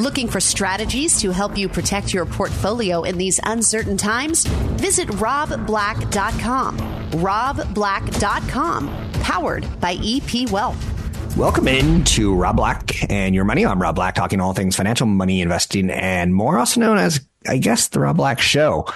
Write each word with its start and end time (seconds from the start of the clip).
Looking 0.00 0.26
for 0.26 0.40
strategies 0.40 1.20
to 1.20 1.30
help 1.30 1.56
you 1.56 1.68
protect 1.68 2.12
your 2.12 2.26
portfolio 2.26 3.04
in 3.04 3.16
these 3.16 3.38
uncertain 3.44 3.96
times? 3.96 4.44
Visit 4.44 5.06
robblack.com. 5.06 6.78
robblack.com, 7.12 9.10
powered 9.22 9.80
by 9.80 9.96
EP 10.02 10.50
Wealth. 10.50 11.36
Welcome 11.36 11.68
in 11.68 12.02
to 12.04 12.34
Rob 12.34 12.56
Black 12.56 13.08
and 13.08 13.36
Your 13.36 13.44
Money. 13.44 13.64
I'm 13.64 13.80
Rob 13.80 13.94
Black, 13.94 14.16
talking 14.16 14.40
all 14.40 14.52
things 14.52 14.74
financial, 14.74 15.06
money, 15.06 15.40
investing, 15.40 15.90
and 15.90 16.34
more, 16.34 16.58
also 16.58 16.80
known 16.80 16.98
as, 16.98 17.24
I 17.46 17.58
guess, 17.58 17.86
the 17.86 18.00
Rob 18.00 18.16
Black 18.16 18.40
Show. 18.40 18.86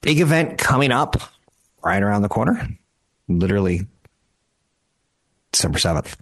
Big 0.00 0.18
event 0.20 0.56
coming 0.56 0.92
up 0.92 1.20
right 1.84 2.02
around 2.02 2.22
the 2.22 2.30
corner. 2.30 2.66
Literally 3.28 3.86
December 5.52 5.78
7th. 5.78 6.14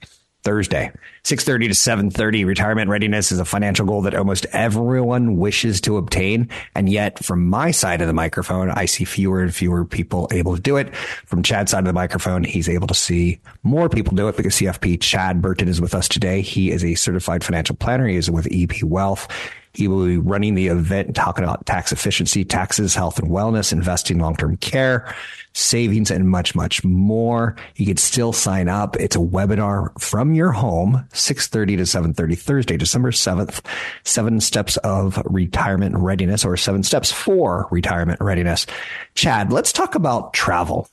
Thursday, 0.48 0.90
6:30 1.24 1.68
to 1.68 1.74
7:30. 1.74 2.46
Retirement 2.46 2.88
readiness 2.88 3.30
is 3.30 3.38
a 3.38 3.44
financial 3.44 3.84
goal 3.84 4.00
that 4.00 4.14
almost 4.14 4.46
everyone 4.52 5.36
wishes 5.36 5.78
to 5.82 5.98
obtain, 5.98 6.48
and 6.74 6.88
yet 6.88 7.22
from 7.22 7.46
my 7.46 7.70
side 7.70 8.00
of 8.00 8.06
the 8.06 8.14
microphone, 8.14 8.70
I 8.70 8.86
see 8.86 9.04
fewer 9.04 9.42
and 9.42 9.54
fewer 9.54 9.84
people 9.84 10.26
able 10.32 10.56
to 10.56 10.62
do 10.62 10.78
it. 10.78 10.96
From 11.26 11.42
Chad's 11.42 11.72
side 11.72 11.80
of 11.80 11.84
the 11.84 11.92
microphone, 11.92 12.44
he's 12.44 12.66
able 12.66 12.86
to 12.86 12.94
see 12.94 13.40
more 13.62 13.90
people 13.90 14.16
do 14.16 14.28
it 14.28 14.38
because 14.38 14.54
CFP 14.54 14.96
Chad 14.96 15.42
Burton 15.42 15.68
is 15.68 15.82
with 15.82 15.94
us 15.94 16.08
today. 16.08 16.40
He 16.40 16.70
is 16.70 16.82
a 16.82 16.94
certified 16.94 17.44
financial 17.44 17.76
planner. 17.76 18.08
He 18.08 18.16
is 18.16 18.30
with 18.30 18.48
EP 18.50 18.82
Wealth. 18.82 19.28
He 19.72 19.88
will 19.88 20.06
be 20.06 20.16
running 20.16 20.54
the 20.54 20.68
event 20.68 21.14
talking 21.14 21.44
about 21.44 21.66
tax 21.66 21.92
efficiency, 21.92 22.44
taxes, 22.44 22.94
health 22.94 23.18
and 23.18 23.30
wellness, 23.30 23.72
investing, 23.72 24.18
long-term 24.18 24.56
care, 24.58 25.14
savings, 25.52 26.10
and 26.10 26.28
much, 26.28 26.54
much 26.54 26.84
more. 26.84 27.56
You 27.76 27.86
can 27.86 27.96
still 27.96 28.32
sign 28.32 28.68
up. 28.68 28.96
It's 28.96 29.16
a 29.16 29.20
webinar 29.20 29.98
from 30.00 30.34
your 30.34 30.52
home, 30.52 31.06
6.30 31.12 31.76
to 31.78 31.82
7.30 31.82 32.38
Thursday, 32.38 32.76
December 32.76 33.10
7th, 33.10 33.64
seven 34.04 34.40
steps 34.40 34.76
of 34.78 35.20
retirement 35.24 35.96
readiness 35.96 36.44
or 36.44 36.56
seven 36.56 36.82
steps 36.82 37.12
for 37.12 37.68
retirement 37.70 38.20
readiness. 38.20 38.66
Chad, 39.14 39.52
let's 39.52 39.72
talk 39.72 39.94
about 39.94 40.32
travel. 40.32 40.88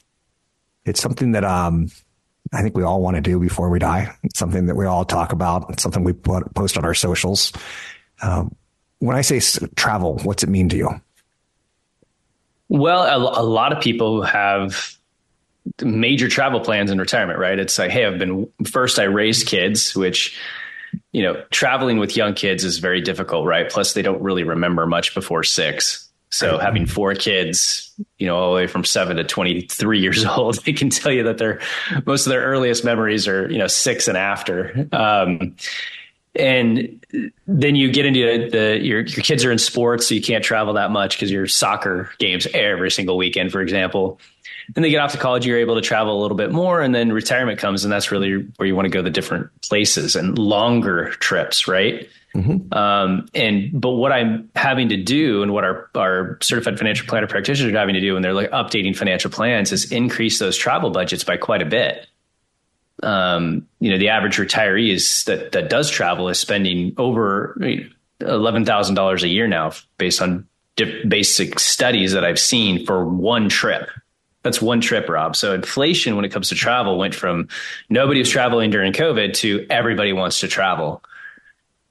It's 0.86 1.02
something 1.02 1.32
that, 1.32 1.44
um, 1.44 1.90
I 2.54 2.62
think 2.62 2.78
we 2.78 2.84
all 2.84 3.02
want 3.02 3.16
to 3.16 3.22
do 3.22 3.40
before 3.40 3.70
we 3.70 3.80
die. 3.80 4.16
It's 4.24 4.38
something 4.38 4.68
that 4.68 4.76
we 4.76 4.86
all 4.86 5.04
talk 5.04 5.34
about. 5.34 5.70
It's 5.72 5.84
something 5.84 6.04
we 6.04 6.14
put, 6.14 6.54
post 6.54 6.78
on 6.78 6.86
our 6.86 6.94
socials. 6.94 7.52
Um, 8.22 8.56
when 9.06 9.16
I 9.16 9.22
say 9.22 9.40
travel, 9.76 10.20
what's 10.24 10.44
it 10.44 10.50
mean 10.50 10.70
to 10.70 10.78
you? 10.78 10.90
Well, 12.70 13.04
a, 13.04 13.42
a, 13.42 13.44
lot 13.44 13.72
of 13.72 13.82
people 13.82 14.24
have 14.24 14.98
major 15.84 16.28
travel 16.28 16.60
plans 16.60 16.90
in 16.90 16.98
retirement, 16.98 17.40
right? 17.40 17.60
It's 17.60 17.78
like, 17.78 17.92
hey, 17.92 18.06
I've 18.06 18.18
been 18.18 18.50
first, 18.66 18.98
I 18.98 19.04
raised 19.04 19.48
kids, 19.48 19.96
which, 19.96 20.38
you 21.12 21.22
know, 21.22 21.44
traveling 21.52 22.00
with 22.00 22.18
young 22.18 22.34
kids 22.34 22.64
is 22.64 22.80
very 22.80 23.02
difficult, 23.02 23.46
right? 23.46 23.70
Plus, 23.70 23.94
they 23.94 24.02
don't 24.02 24.22
really 24.22 24.44
remember 24.44 24.88
much 24.88 25.14
before 25.14 25.44
six. 25.44 26.10
So 26.32 26.58
having 26.58 26.86
four 26.86 27.14
kids, 27.14 27.94
you 28.18 28.28
know, 28.28 28.36
all 28.36 28.50
the 28.50 28.56
way 28.56 28.68
from 28.68 28.84
seven 28.84 29.18
to 29.18 29.24
23 29.24 30.00
years 30.02 30.26
old, 30.26 30.56
they 30.66 30.74
can 30.74 30.90
tell 30.90 31.12
you 31.12 31.24
that 31.24 31.38
their 31.38 31.62
most 32.06 32.26
of 32.26 32.32
their 32.32 32.42
earliest 32.42 32.84
memories 32.84 33.28
are, 33.28 33.50
you 33.50 33.58
know, 33.58 33.68
six 33.68 34.08
and 34.08 34.18
after. 34.18 34.88
Um, 34.92 35.56
and 36.36 37.06
then 37.48 37.76
you 37.76 37.92
get 37.92 38.06
into 38.06 38.50
the 38.50 38.80
your 38.82 39.02
your 39.02 39.24
kids 39.24 39.46
are 39.46 39.52
in 39.52 39.58
sports, 39.58 40.08
so 40.08 40.16
you 40.16 40.22
can't 40.22 40.44
travel 40.44 40.74
that 40.74 40.92
much 40.92 41.16
because 41.16 41.32
your 41.32 41.48
soccer 41.48 42.12
games 42.20 42.48
every 42.54 42.92
single 42.92 43.18
weekend, 43.18 43.52
for 43.52 43.62
example. 43.62 44.20
Then 44.74 44.82
they 44.82 44.90
get 44.90 45.00
off 45.00 45.12
to 45.12 45.20
college, 45.20 45.46
you're 45.46 45.60
able 45.60 45.76
to 45.76 45.82
travel 45.82 46.20
a 46.20 46.22
little 46.22 46.38
bit 46.38 46.52
more, 46.52 46.82
and 46.82 46.94
then 46.94 47.12
retirement 47.12 47.60
comes, 47.60 47.84
and 47.84 47.94
that's 47.94 48.12
really 48.12 48.48
where 48.58 48.68
you 48.68 48.76
want 48.76 48.86
to 48.86 48.90
go 48.90 49.02
the 49.02 49.12
different 49.12 49.50
places 49.62 50.16
and 50.16 50.40
longer 50.40 51.12
trips, 51.20 51.68
right? 51.68 52.10
Mm-hmm. 52.34 52.74
Um, 52.74 53.28
and 53.34 53.70
but 53.80 53.92
what 53.92 54.12
I'm 54.12 54.50
having 54.56 54.90
to 54.90 54.98
do, 54.98 55.44
and 55.44 55.54
what 55.54 55.64
our 55.64 55.90
our 55.96 56.38
certified 56.42 56.78
financial 56.78 57.08
planner 57.08 57.28
practitioners 57.28 57.72
are 57.72 57.78
having 57.78 57.94
to 57.94 58.02
do 58.02 58.14
when 58.14 58.24
they're 58.24 58.34
like 58.34 58.52
updating 58.52 58.96
financial 58.96 59.32
plans, 59.32 59.72
is 59.72 59.92
increase 59.92 60.40
those 60.40 60.58
travel 60.58 60.90
budgets 60.90 61.24
by 61.24 61.38
quite 61.38 61.62
a 61.62 61.66
bit 61.66 62.08
um, 63.04 63.68
you 63.80 63.92
know, 63.92 63.98
the 63.98 64.10
average 64.10 64.38
retiree 64.38 64.94
is 64.94 65.24
that 65.26 65.52
that 65.52 65.70
does 65.70 65.90
travel 65.90 66.30
is 66.30 66.40
spending 66.40 66.94
over 66.98 67.58
eleven 68.20 68.66
thousand 68.66 68.96
dollars 68.96 69.24
a 69.24 69.28
year 69.28 69.48
now, 69.48 69.72
based 69.98 70.22
on 70.22 70.48
basic 70.76 71.60
studies 71.60 72.14
that 72.14 72.26
I've 72.26 72.40
seen 72.40 72.86
for 72.86 73.06
one 73.06 73.50
trip. 73.50 73.90
That's 74.44 74.62
one 74.62 74.80
trip, 74.80 75.10
Rob. 75.10 75.36
So 75.36 75.54
inflation, 75.54 76.16
when 76.16 76.24
it 76.24 76.32
comes 76.32 76.50
to 76.50 76.56
travel, 76.56 77.00
went 77.00 77.16
from 77.16 77.48
nobody 77.90 78.20
was 78.20 78.30
traveling 78.30 78.70
during 78.70 78.94
COVID 78.94 79.34
to 79.36 79.66
everybody 79.70 80.14
wants 80.14 80.42
to 80.42 80.48
travel. 80.48 81.02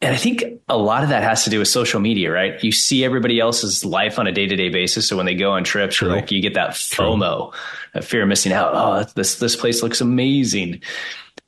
And 0.05 0.13
I 0.13 0.19
think 0.19 0.45
a 0.69 0.77
lot 0.77 1.03
of 1.03 1.09
that 1.09 1.23
has 1.23 1.45
to 1.45 1.51
do 1.51 1.59
with 1.59 1.69
social 1.69 1.99
media, 1.99 2.31
right? 2.31 2.63
You 2.63 2.73
see 2.73 3.07
everybody 3.07 3.41
else's 3.41 3.87
life 3.87 4.19
on 4.19 4.27
a 4.27 4.33
day 4.33 4.47
to 4.47 4.55
day 4.55 4.69
basis. 4.69 5.09
So 5.09 5.17
when 5.17 5.25
they 5.25 5.35
go 5.35 5.53
on 5.53 5.65
trips, 5.65 5.97
True. 5.97 6.09
like 6.09 6.31
you 6.31 6.43
get 6.43 6.53
that 6.55 6.73
FOMO, 6.73 7.53
True. 7.53 7.61
that 7.95 8.05
fear 8.05 8.21
of 8.21 8.29
missing 8.29 8.53
out. 8.53 8.73
Oh, 8.75 9.11
this 9.15 9.37
this 9.37 9.57
place 9.57 9.83
looks 9.83 10.03
amazing. 10.03 10.83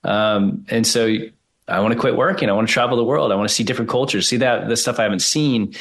Um, 0.04 0.64
and 0.70 0.86
so 0.86 1.16
I 1.68 1.80
want 1.80 1.92
to 1.92 2.00
quit 2.00 2.16
working. 2.16 2.48
I 2.48 2.52
want 2.52 2.66
to 2.66 2.72
travel 2.72 2.96
the 2.96 3.04
world. 3.04 3.30
I 3.30 3.34
want 3.34 3.46
to 3.46 3.54
see 3.54 3.62
different 3.62 3.90
cultures, 3.90 4.26
see 4.26 4.38
that 4.38 4.68
the 4.68 4.76
stuff 4.76 4.98
I 4.98 5.02
haven't 5.02 5.20
seen, 5.20 5.74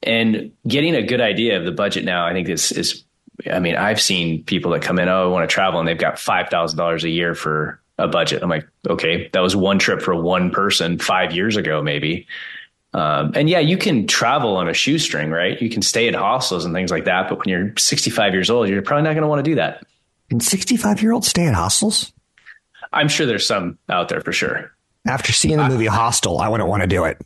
and 0.00 0.52
getting 0.68 0.94
a 0.94 1.02
good 1.02 1.20
idea 1.20 1.58
of 1.58 1.64
the 1.64 1.72
budget 1.72 2.04
now. 2.04 2.26
I 2.26 2.32
think 2.32 2.48
is 2.48 2.70
is. 2.70 3.02
I 3.50 3.58
mean, 3.58 3.74
I've 3.74 4.00
seen 4.00 4.44
people 4.44 4.70
that 4.72 4.82
come 4.82 5.00
in. 5.00 5.08
Oh, 5.08 5.24
I 5.24 5.32
want 5.32 5.50
to 5.50 5.52
travel, 5.52 5.80
and 5.80 5.88
they've 5.88 5.98
got 5.98 6.20
five 6.20 6.48
thousand 6.48 6.78
dollars 6.78 7.02
a 7.02 7.10
year 7.10 7.34
for 7.34 7.79
a 8.00 8.08
budget. 8.08 8.42
I'm 8.42 8.50
like, 8.50 8.66
okay, 8.88 9.28
that 9.32 9.40
was 9.40 9.54
one 9.54 9.78
trip 9.78 10.02
for 10.02 10.14
one 10.14 10.50
person 10.50 10.98
five 10.98 11.32
years 11.32 11.56
ago, 11.56 11.82
maybe. 11.82 12.26
Um, 12.92 13.32
and 13.34 13.48
yeah, 13.48 13.60
you 13.60 13.76
can 13.76 14.06
travel 14.06 14.56
on 14.56 14.68
a 14.68 14.74
shoestring, 14.74 15.30
right? 15.30 15.60
You 15.60 15.70
can 15.70 15.82
stay 15.82 16.08
at 16.08 16.14
hostels 16.14 16.64
and 16.64 16.74
things 16.74 16.90
like 16.90 17.04
that. 17.04 17.28
But 17.28 17.38
when 17.38 17.48
you're 17.48 17.72
65 17.76 18.32
years 18.32 18.50
old, 18.50 18.68
you're 18.68 18.82
probably 18.82 19.04
not 19.04 19.12
going 19.12 19.22
to 19.22 19.28
want 19.28 19.44
to 19.44 19.50
do 19.50 19.54
that. 19.56 19.86
And 20.30 20.42
65 20.42 21.02
year 21.02 21.12
olds 21.12 21.28
stay 21.28 21.46
at 21.46 21.54
hostels? 21.54 22.12
I'm 22.92 23.08
sure 23.08 23.26
there's 23.26 23.46
some 23.46 23.78
out 23.88 24.08
there 24.08 24.20
for 24.20 24.32
sure. 24.32 24.72
After 25.06 25.32
seeing 25.32 25.56
the 25.56 25.68
movie 25.68 25.86
Hostel, 25.86 26.40
I 26.40 26.48
wouldn't 26.48 26.68
want 26.68 26.82
to 26.82 26.86
do 26.86 27.04
it. 27.04 27.18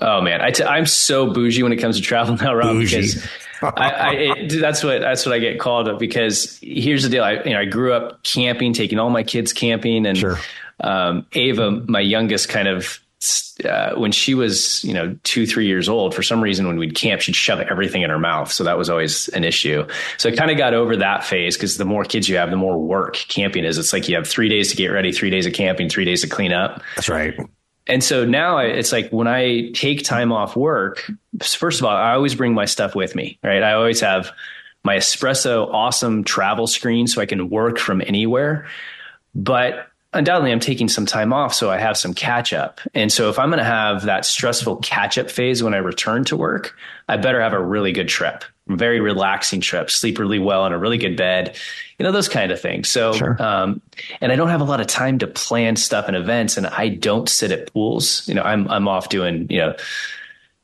Oh 0.00 0.20
man, 0.20 0.40
I 0.40 0.50
t- 0.50 0.64
I'm 0.64 0.86
so 0.86 1.32
bougie 1.32 1.62
when 1.62 1.72
it 1.72 1.76
comes 1.76 1.96
to 1.96 2.02
travel 2.02 2.36
now, 2.36 2.54
Rob. 2.54 2.68
Bougie. 2.68 2.96
Because 2.96 3.26
I, 3.62 3.90
I 3.90 4.12
it, 4.14 4.60
that's 4.60 4.82
what 4.84 5.00
that's 5.00 5.26
what 5.26 5.34
I 5.34 5.38
get 5.38 5.58
called 5.58 5.98
because 5.98 6.58
here's 6.62 7.02
the 7.02 7.08
deal. 7.08 7.24
I 7.24 7.42
you 7.42 7.50
know 7.50 7.60
I 7.60 7.64
grew 7.64 7.92
up 7.92 8.22
camping, 8.22 8.72
taking 8.72 8.98
all 8.98 9.10
my 9.10 9.22
kids 9.22 9.52
camping, 9.52 10.06
and 10.06 10.16
sure. 10.16 10.38
um, 10.80 11.26
Ava, 11.32 11.70
my 11.70 12.00
youngest, 12.00 12.48
kind 12.48 12.68
of 12.68 13.00
uh, 13.64 13.94
when 13.96 14.12
she 14.12 14.34
was 14.34 14.84
you 14.84 14.94
know 14.94 15.16
two 15.24 15.46
three 15.46 15.66
years 15.66 15.88
old 15.88 16.14
for 16.14 16.22
some 16.22 16.40
reason 16.40 16.68
when 16.68 16.78
we'd 16.78 16.94
camp 16.94 17.20
she'd 17.20 17.34
shove 17.34 17.60
everything 17.60 18.02
in 18.02 18.10
her 18.10 18.18
mouth. 18.18 18.52
So 18.52 18.64
that 18.64 18.78
was 18.78 18.88
always 18.88 19.28
an 19.28 19.44
issue. 19.44 19.86
So 20.18 20.30
i 20.30 20.36
kind 20.36 20.50
of 20.50 20.56
got 20.56 20.74
over 20.74 20.96
that 20.96 21.24
phase 21.24 21.56
because 21.56 21.76
the 21.78 21.84
more 21.84 22.04
kids 22.04 22.28
you 22.28 22.36
have 22.36 22.50
the 22.50 22.56
more 22.56 22.78
work 22.78 23.14
camping 23.14 23.64
is. 23.64 23.76
It's 23.78 23.92
like 23.92 24.08
you 24.08 24.14
have 24.14 24.28
three 24.28 24.48
days 24.48 24.70
to 24.70 24.76
get 24.76 24.88
ready 24.88 25.12
three 25.12 25.30
days 25.30 25.46
of 25.46 25.52
camping 25.52 25.88
three 25.88 26.04
days 26.04 26.20
to 26.20 26.28
clean 26.28 26.52
up. 26.52 26.82
That's 26.96 27.08
right 27.08 27.36
and 27.88 28.04
so 28.04 28.24
now 28.24 28.58
it's 28.58 28.92
like 28.92 29.10
when 29.10 29.26
I 29.26 29.70
take 29.70 30.04
time 30.04 30.30
off 30.30 30.54
work, 30.54 31.10
first 31.40 31.80
of 31.80 31.86
all, 31.86 31.96
I 31.96 32.12
always 32.12 32.34
bring 32.34 32.52
my 32.52 32.66
stuff 32.66 32.94
with 32.94 33.14
me, 33.16 33.38
right? 33.42 33.62
I 33.62 33.72
always 33.72 34.00
have 34.00 34.30
my 34.84 34.96
espresso 34.96 35.68
awesome 35.72 36.22
travel 36.22 36.66
screen 36.66 37.06
so 37.06 37.20
I 37.20 37.26
can 37.26 37.48
work 37.48 37.78
from 37.78 38.02
anywhere. 38.02 38.66
But 39.34 39.88
undoubtedly 40.12 40.52
I'm 40.52 40.60
taking 40.60 40.88
some 40.88 41.06
time 41.06 41.32
off 41.32 41.54
so 41.54 41.70
I 41.70 41.78
have 41.78 41.96
some 41.96 42.14
catch 42.14 42.52
up. 42.52 42.80
And 42.94 43.12
so 43.12 43.28
if 43.30 43.38
I'm 43.38 43.48
going 43.48 43.58
to 43.58 43.64
have 43.64 44.04
that 44.04 44.24
stressful 44.24 44.76
catch 44.76 45.18
up 45.18 45.30
phase 45.30 45.62
when 45.62 45.74
I 45.74 45.78
return 45.78 46.24
to 46.26 46.36
work, 46.36 46.76
I 47.08 47.16
better 47.16 47.40
have 47.40 47.52
a 47.52 47.62
really 47.62 47.92
good 47.92 48.08
trip, 48.08 48.44
very 48.66 49.00
relaxing 49.00 49.60
trip, 49.60 49.90
sleep 49.90 50.18
really 50.18 50.38
well 50.38 50.66
in 50.66 50.72
a 50.72 50.78
really 50.78 50.98
good 50.98 51.16
bed, 51.16 51.56
you 51.98 52.04
know, 52.04 52.12
those 52.12 52.28
kind 52.28 52.52
of 52.52 52.60
things. 52.60 52.88
So, 52.88 53.12
sure. 53.12 53.42
um, 53.42 53.82
and 54.20 54.30
I 54.30 54.36
don't 54.36 54.48
have 54.48 54.60
a 54.60 54.64
lot 54.64 54.80
of 54.80 54.86
time 54.86 55.18
to 55.18 55.26
plan 55.26 55.76
stuff 55.76 56.06
and 56.06 56.16
events 56.16 56.56
and 56.56 56.66
I 56.66 56.88
don't 56.88 57.28
sit 57.28 57.50
at 57.50 57.72
pools. 57.72 58.26
You 58.28 58.34
know, 58.34 58.42
I'm, 58.42 58.68
I'm 58.68 58.86
off 58.86 59.08
doing, 59.08 59.48
you 59.50 59.58
know, 59.58 59.74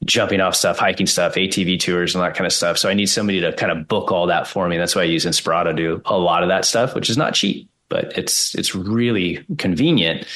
jumping 0.05 0.41
off 0.41 0.55
stuff, 0.55 0.79
hiking 0.79 1.07
stuff, 1.07 1.35
ATV 1.35 1.81
tours 1.81 2.15
and 2.15 2.23
that 2.23 2.35
kind 2.35 2.47
of 2.47 2.53
stuff. 2.53 2.79
So 2.79 2.89
I 2.89 2.95
need 2.95 3.07
somebody 3.07 3.41
to 3.41 3.53
kind 3.53 3.73
of 3.73 3.89
book 3.89 4.13
all 4.13 4.27
that 4.27 4.47
for 4.47 4.69
me. 4.69 4.77
That's 4.77 4.95
why 4.95 5.03
I 5.03 5.07
use 5.07 5.25
Inspirato 5.25 5.65
to 5.65 5.73
do 5.75 6.03
a 6.05 6.19
lot 6.19 6.43
of 6.43 6.51
that 6.51 6.65
stuff, 6.65 6.95
which 6.95 7.11
is 7.11 7.17
not 7.17 7.35
cheap, 7.35 7.69
but 7.89 8.17
it's, 8.17 8.55
it's 8.55 8.75
really 8.75 9.45
convenient. 9.59 10.27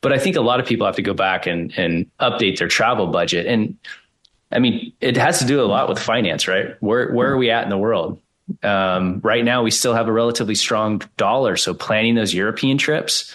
But 0.00 0.12
I 0.12 0.18
think 0.18 0.34
a 0.34 0.40
lot 0.40 0.58
of 0.58 0.66
people 0.66 0.86
have 0.86 0.96
to 0.96 1.02
go 1.02 1.14
back 1.14 1.46
and, 1.46 1.72
and 1.76 2.10
update 2.18 2.58
their 2.58 2.68
travel 2.68 3.06
budget. 3.06 3.46
And 3.46 3.76
I 4.50 4.58
mean, 4.58 4.92
it 5.00 5.16
has 5.16 5.38
to 5.38 5.44
do 5.44 5.60
a 5.60 5.66
lot 5.66 5.88
with 5.88 6.00
finance, 6.00 6.48
right? 6.48 6.74
Where, 6.80 7.12
where 7.12 7.30
are 7.30 7.36
we 7.36 7.50
at 7.50 7.62
in 7.62 7.70
the 7.70 7.78
world? 7.78 8.20
Um, 8.62 9.20
right 9.22 9.44
now, 9.44 9.62
we 9.62 9.70
still 9.70 9.94
have 9.94 10.08
a 10.08 10.12
relatively 10.12 10.54
strong 10.54 11.02
dollar. 11.16 11.56
So 11.56 11.74
planning 11.74 12.14
those 12.14 12.34
European 12.34 12.78
trips, 12.78 13.34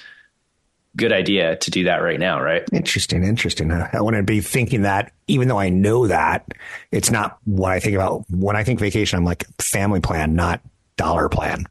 good 0.96 1.14
idea 1.14 1.56
to 1.58 1.72
do 1.72 1.86
that 1.86 1.98
right 1.98 2.20
now, 2.20 2.42
right? 2.42 2.64
Interesting, 2.74 3.24
interesting. 3.24 3.72
I 3.72 4.02
want 4.02 4.16
to 4.16 4.24
be 4.24 4.42
thinking 4.42 4.82
that, 4.82 5.12
even 5.28 5.48
though 5.48 5.60
I 5.60 5.70
know 5.70 6.08
that, 6.08 6.54
it's 6.92 7.12
not 7.12 7.38
what 7.46 7.72
I 7.72 7.80
think 7.80 7.96
about 7.96 8.26
when 8.30 8.56
I 8.56 8.64
think 8.64 8.80
vacation. 8.80 9.18
I'm 9.18 9.26
like 9.26 9.46
family 9.62 10.02
plan, 10.02 10.36
not 10.36 10.62
dollar 10.98 11.30
plan. 11.30 11.66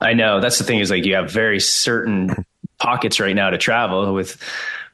I 0.00 0.14
know 0.14 0.40
that's 0.40 0.58
the 0.58 0.64
thing 0.64 0.80
is 0.80 0.90
like 0.90 1.04
you 1.04 1.14
have 1.14 1.30
very 1.30 1.60
certain 1.60 2.44
pockets 2.78 3.18
right 3.20 3.34
now 3.34 3.50
to 3.50 3.58
travel 3.58 4.14
with 4.14 4.40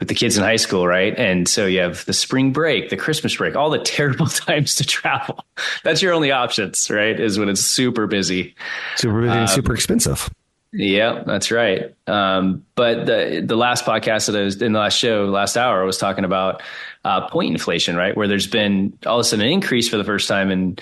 with 0.05 0.11
the 0.11 0.15
kids 0.15 0.37
in 0.37 0.45
high 0.45 0.57
school, 0.57 0.87
right? 0.87 1.19
And 1.19 1.49
so 1.49 1.65
you 1.65 1.81
have 1.81 2.05
the 2.05 2.13
spring 2.13 2.53
break, 2.53 2.91
the 2.91 2.97
Christmas 2.97 3.37
break, 3.37 3.57
all 3.57 3.71
the 3.71 3.79
terrible 3.85 4.27
times 4.27 4.75
to 4.75 4.85
travel. 4.85 5.43
That's 5.83 6.03
your 6.03 6.13
only 6.13 6.31
options, 6.31 6.91
right? 6.91 7.19
Is 7.19 7.39
when 7.39 7.49
it's 7.49 7.63
super 7.63 8.07
busy, 8.07 8.55
super 8.97 9.23
busy, 9.23 9.33
um, 9.33 9.47
super 9.47 9.75
expensive. 9.75 10.29
Yeah, 10.73 11.23
that's 11.25 11.51
right. 11.51 11.95
Um, 12.07 12.67
but 12.75 13.07
the 13.07 13.43
the 13.47 13.57
last 13.57 13.87
podcast 13.87 14.27
that 14.27 14.37
I 14.37 14.43
was 14.43 14.61
in 14.61 14.73
the 14.73 14.79
last 14.79 14.99
show, 14.99 15.25
last 15.25 15.57
hour, 15.57 15.81
I 15.81 15.87
was 15.87 15.97
talking 15.97 16.25
about 16.25 16.63
uh, 17.05 17.27
point 17.29 17.53
inflation, 17.53 17.97
right? 17.97 18.15
Where 18.15 18.29
there's 18.29 18.49
been 18.49 18.99
all 19.07 19.21
of 19.21 19.21
a 19.21 19.25
sudden 19.25 19.47
an 19.47 19.53
increase 19.53 19.89
for 19.89 19.97
the 19.97 20.05
first 20.05 20.29
time 20.29 20.51
in 20.51 20.77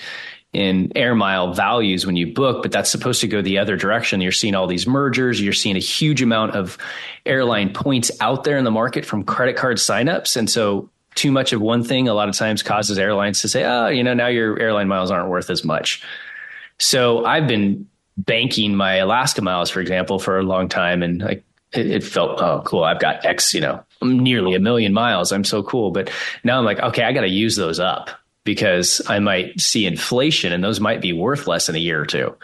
in 0.53 0.91
air 0.95 1.15
mile 1.15 1.51
values 1.53 2.05
when 2.05 2.15
you 2.15 2.31
book, 2.31 2.61
but 2.61 2.71
that's 2.71 2.89
supposed 2.89 3.21
to 3.21 3.27
go 3.27 3.41
the 3.41 3.57
other 3.57 3.75
direction. 3.75 4.21
You're 4.21 4.31
seeing 4.31 4.53
all 4.53 4.67
these 4.67 4.85
mergers. 4.85 5.41
You're 5.41 5.51
seeing 5.51 5.75
a 5.75 5.79
huge 5.79 6.21
amount 6.21 6.55
of 6.55 6.77
airline 7.25 7.73
points 7.73 8.11
out 8.21 8.43
there 8.43 8.57
in 8.57 8.63
the 8.63 8.71
market 8.71 9.03
from 9.03 9.23
credit 9.23 9.55
card 9.55 9.77
signups. 9.77 10.37
And 10.37 10.47
so 10.47 10.89
too 11.15 11.31
much 11.31 11.53
of 11.53 11.61
one 11.61 11.83
thing 11.83 12.07
a 12.07 12.13
lot 12.13 12.29
of 12.29 12.35
times 12.35 12.61
causes 12.61 12.99
airlines 12.99 13.41
to 13.41 13.47
say, 13.47 13.63
oh, 13.65 13.87
you 13.87 14.03
know, 14.03 14.13
now 14.13 14.27
your 14.27 14.59
airline 14.59 14.87
miles 14.87 15.09
aren't 15.09 15.29
worth 15.29 15.49
as 15.49 15.63
much. 15.63 16.03
So 16.77 17.25
I've 17.25 17.47
been 17.47 17.87
banking 18.15 18.75
my 18.75 18.95
Alaska 18.95 19.41
miles, 19.41 19.71
for 19.71 19.79
example, 19.79 20.19
for 20.19 20.37
a 20.37 20.43
long 20.43 20.69
time. 20.69 21.01
And 21.01 21.21
it, 21.23 21.43
it 21.71 22.03
felt, 22.03 22.39
oh, 22.41 22.61
cool. 22.63 22.83
I've 22.83 22.99
got 22.99 23.25
X, 23.25 23.55
you 23.55 23.61
know, 23.61 23.83
nearly 24.03 24.53
a 24.53 24.59
million 24.59 24.93
miles. 24.93 25.31
I'm 25.31 25.43
so 25.43 25.63
cool. 25.63 25.89
But 25.89 26.11
now 26.43 26.59
I'm 26.59 26.65
like, 26.65 26.79
okay, 26.79 27.03
I 27.03 27.11
got 27.11 27.21
to 27.21 27.29
use 27.29 27.55
those 27.55 27.79
up 27.79 28.11
because 28.43 29.01
I 29.07 29.19
might 29.19 29.59
see 29.59 29.85
inflation 29.85 30.51
and 30.51 30.63
those 30.63 30.79
might 30.79 31.01
be 31.01 31.13
worth 31.13 31.47
less 31.47 31.69
in 31.69 31.75
a 31.75 31.79
year 31.79 32.01
or 32.01 32.05
two. 32.05 32.35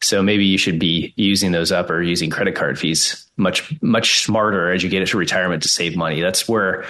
So 0.00 0.22
maybe 0.22 0.44
you 0.44 0.58
should 0.58 0.78
be 0.78 1.12
using 1.16 1.52
those 1.52 1.70
up 1.70 1.90
or 1.90 2.02
using 2.02 2.30
credit 2.30 2.54
card 2.54 2.78
fees 2.78 3.24
much, 3.36 3.80
much 3.80 4.24
smarter 4.24 4.72
as 4.72 4.82
you 4.82 4.88
get 4.88 5.02
into 5.02 5.16
retirement 5.16 5.62
to 5.62 5.68
save 5.68 5.96
money. 5.96 6.20
That's 6.20 6.48
where 6.48 6.84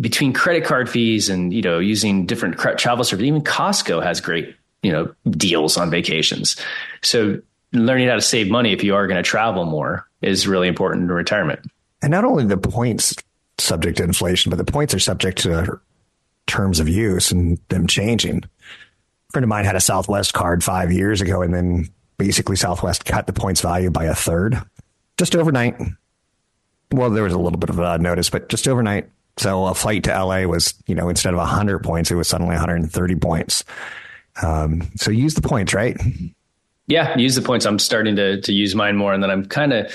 between 0.00 0.32
credit 0.32 0.64
card 0.64 0.88
fees 0.88 1.28
and, 1.28 1.52
you 1.52 1.60
know, 1.60 1.78
using 1.78 2.24
different 2.24 2.58
travel 2.78 3.04
services, 3.04 3.26
even 3.26 3.42
Costco 3.42 4.02
has 4.02 4.20
great, 4.20 4.56
you 4.82 4.90
know, 4.90 5.14
deals 5.30 5.76
on 5.76 5.90
vacations. 5.90 6.56
So 7.02 7.42
learning 7.72 8.08
how 8.08 8.14
to 8.14 8.22
save 8.22 8.50
money 8.50 8.72
if 8.72 8.82
you 8.82 8.94
are 8.94 9.06
going 9.06 9.22
to 9.22 9.28
travel 9.28 9.66
more 9.66 10.08
is 10.22 10.48
really 10.48 10.68
important 10.68 11.02
in 11.02 11.08
retirement. 11.08 11.60
And 12.00 12.10
not 12.10 12.24
only 12.24 12.46
the 12.46 12.56
points 12.56 13.14
subject 13.58 13.98
to 13.98 14.04
inflation, 14.04 14.50
but 14.50 14.56
the 14.56 14.64
points 14.64 14.94
are 14.94 14.98
subject 14.98 15.38
to 15.40 15.78
terms 16.46 16.80
of 16.80 16.88
use 16.88 17.32
and 17.32 17.58
them 17.68 17.86
changing. 17.86 18.38
A 18.38 19.32
friend 19.32 19.44
of 19.44 19.48
mine 19.48 19.64
had 19.64 19.76
a 19.76 19.80
Southwest 19.80 20.34
card 20.34 20.62
five 20.62 20.92
years 20.92 21.20
ago, 21.20 21.42
and 21.42 21.52
then 21.54 21.88
basically 22.18 22.56
Southwest 22.56 23.04
cut 23.04 23.26
the 23.26 23.32
points 23.32 23.60
value 23.60 23.90
by 23.90 24.04
a 24.04 24.14
third 24.14 24.60
just 25.16 25.36
overnight. 25.36 25.76
Well, 26.90 27.10
there 27.10 27.24
was 27.24 27.32
a 27.32 27.38
little 27.38 27.58
bit 27.58 27.70
of 27.70 27.78
a 27.78 27.98
notice, 27.98 28.30
but 28.30 28.48
just 28.48 28.68
overnight. 28.68 29.08
So 29.36 29.66
a 29.66 29.74
flight 29.74 30.04
to 30.04 30.10
LA 30.10 30.42
was, 30.42 30.74
you 30.86 30.94
know, 30.94 31.08
instead 31.08 31.34
of 31.34 31.38
100 31.38 31.80
points, 31.80 32.10
it 32.10 32.14
was 32.14 32.28
suddenly 32.28 32.54
130 32.54 33.16
points. 33.16 33.64
Um, 34.42 34.88
so 34.96 35.10
use 35.10 35.34
the 35.34 35.42
points, 35.42 35.74
right? 35.74 35.96
Yeah, 36.86 37.16
use 37.16 37.34
the 37.34 37.42
points. 37.42 37.64
I'm 37.66 37.78
starting 37.78 38.16
to 38.16 38.40
to 38.42 38.52
use 38.52 38.74
mine 38.74 38.96
more, 38.96 39.12
and 39.12 39.22
then 39.22 39.30
I'm 39.30 39.46
kind 39.46 39.72
of 39.72 39.92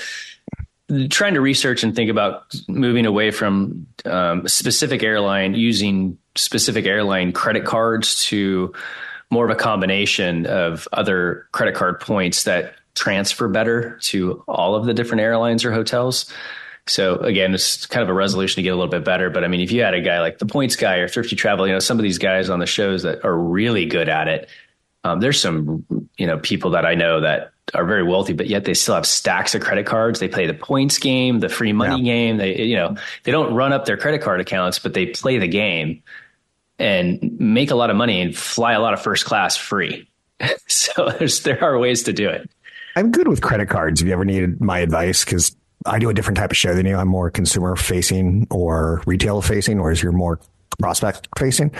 trying 1.08 1.34
to 1.34 1.40
research 1.40 1.82
and 1.82 1.94
think 1.94 2.10
about 2.10 2.54
moving 2.68 3.06
away 3.06 3.30
from 3.30 3.86
um, 4.04 4.46
specific 4.48 5.02
airline 5.02 5.54
using 5.54 6.18
specific 6.36 6.86
airline 6.86 7.32
credit 7.32 7.64
cards 7.64 8.24
to 8.24 8.72
more 9.30 9.44
of 9.44 9.50
a 9.50 9.54
combination 9.54 10.46
of 10.46 10.88
other 10.92 11.46
credit 11.52 11.74
card 11.74 12.00
points 12.00 12.44
that 12.44 12.74
transfer 12.94 13.48
better 13.48 13.98
to 14.02 14.42
all 14.48 14.74
of 14.74 14.84
the 14.84 14.94
different 14.94 15.20
airlines 15.20 15.64
or 15.64 15.72
hotels. 15.72 16.32
So 16.86 17.16
again, 17.16 17.54
it's 17.54 17.86
kind 17.86 18.02
of 18.02 18.08
a 18.08 18.14
resolution 18.14 18.56
to 18.56 18.62
get 18.62 18.70
a 18.70 18.74
little 18.74 18.90
bit 18.90 19.04
better. 19.04 19.30
But 19.30 19.44
I 19.44 19.48
mean, 19.48 19.60
if 19.60 19.70
you 19.70 19.82
had 19.82 19.94
a 19.94 20.00
guy 20.00 20.20
like 20.20 20.38
the 20.38 20.46
points 20.46 20.76
guy 20.76 20.96
or 20.96 21.08
thrifty 21.08 21.36
travel, 21.36 21.66
you 21.66 21.72
know, 21.72 21.78
some 21.78 21.98
of 21.98 22.02
these 22.02 22.18
guys 22.18 22.50
on 22.50 22.58
the 22.58 22.66
shows 22.66 23.02
that 23.04 23.24
are 23.24 23.36
really 23.36 23.86
good 23.86 24.08
at 24.08 24.28
it. 24.28 24.48
Um, 25.04 25.20
there's 25.20 25.40
some, 25.40 25.86
you 26.18 26.26
know, 26.26 26.38
people 26.38 26.72
that 26.72 26.84
I 26.84 26.94
know 26.94 27.20
that 27.20 27.52
are 27.74 27.84
very 27.84 28.02
wealthy, 28.02 28.32
but 28.32 28.46
yet 28.46 28.64
they 28.64 28.74
still 28.74 28.94
have 28.94 29.06
stacks 29.06 29.54
of 29.54 29.62
credit 29.62 29.86
cards. 29.86 30.20
They 30.20 30.28
play 30.28 30.46
the 30.46 30.54
points 30.54 30.98
game, 30.98 31.40
the 31.40 31.48
free 31.48 31.72
money 31.72 32.02
yeah. 32.02 32.12
game. 32.12 32.36
They, 32.36 32.62
you 32.62 32.76
know, 32.76 32.96
they 33.24 33.32
don't 33.32 33.54
run 33.54 33.72
up 33.72 33.84
their 33.84 33.96
credit 33.96 34.22
card 34.22 34.40
accounts, 34.40 34.78
but 34.78 34.94
they 34.94 35.06
play 35.06 35.38
the 35.38 35.48
game 35.48 36.02
and 36.78 37.38
make 37.38 37.70
a 37.70 37.74
lot 37.74 37.90
of 37.90 37.96
money 37.96 38.20
and 38.20 38.36
fly 38.36 38.72
a 38.72 38.80
lot 38.80 38.94
of 38.94 39.02
first 39.02 39.24
class 39.24 39.56
free. 39.56 40.08
so 40.66 41.10
there's, 41.18 41.40
there 41.40 41.62
are 41.62 41.78
ways 41.78 42.04
to 42.04 42.12
do 42.12 42.28
it. 42.28 42.50
I'm 42.96 43.10
good 43.10 43.28
with 43.28 43.40
credit 43.40 43.68
cards. 43.68 44.00
If 44.00 44.06
you 44.06 44.12
ever 44.12 44.24
needed 44.24 44.60
my 44.60 44.80
advice, 44.80 45.24
because 45.24 45.54
I 45.86 45.98
do 45.98 46.10
a 46.10 46.14
different 46.14 46.38
type 46.38 46.50
of 46.50 46.56
show 46.56 46.74
than 46.74 46.86
you. 46.86 46.96
I'm 46.96 47.08
more 47.08 47.30
consumer 47.30 47.76
facing 47.76 48.46
or 48.50 49.02
retail 49.06 49.40
facing, 49.42 49.80
whereas 49.80 50.02
you're 50.02 50.12
more 50.12 50.40
prospect 50.78 51.28
facing. 51.38 51.72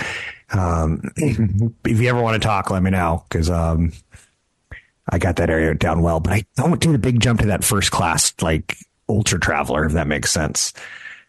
Um, 0.53 1.03
if 1.17 2.01
you 2.01 2.09
ever 2.09 2.21
want 2.21 2.41
to 2.41 2.47
talk, 2.47 2.71
let 2.71 2.83
me 2.83 2.91
know 2.91 3.25
because 3.29 3.51
um, 3.51 3.93
I 5.11 5.19
got 5.19 5.37
that 5.37 5.51
area 5.51 5.75
down 5.75 6.03
well, 6.03 6.21
but 6.21 6.33
I 6.33 6.45
don't 6.57 6.81
do 6.81 6.93
the 6.93 6.99
big 6.99 7.21
jump 7.21 7.41
to 7.41 7.47
that 7.49 7.65
first 7.65 7.91
class, 7.91 8.33
like 8.41 8.77
ultra 9.09 9.39
traveler, 9.39 9.85
if 9.85 9.93
that 9.93 10.07
makes 10.07 10.31
sense. 10.31 10.73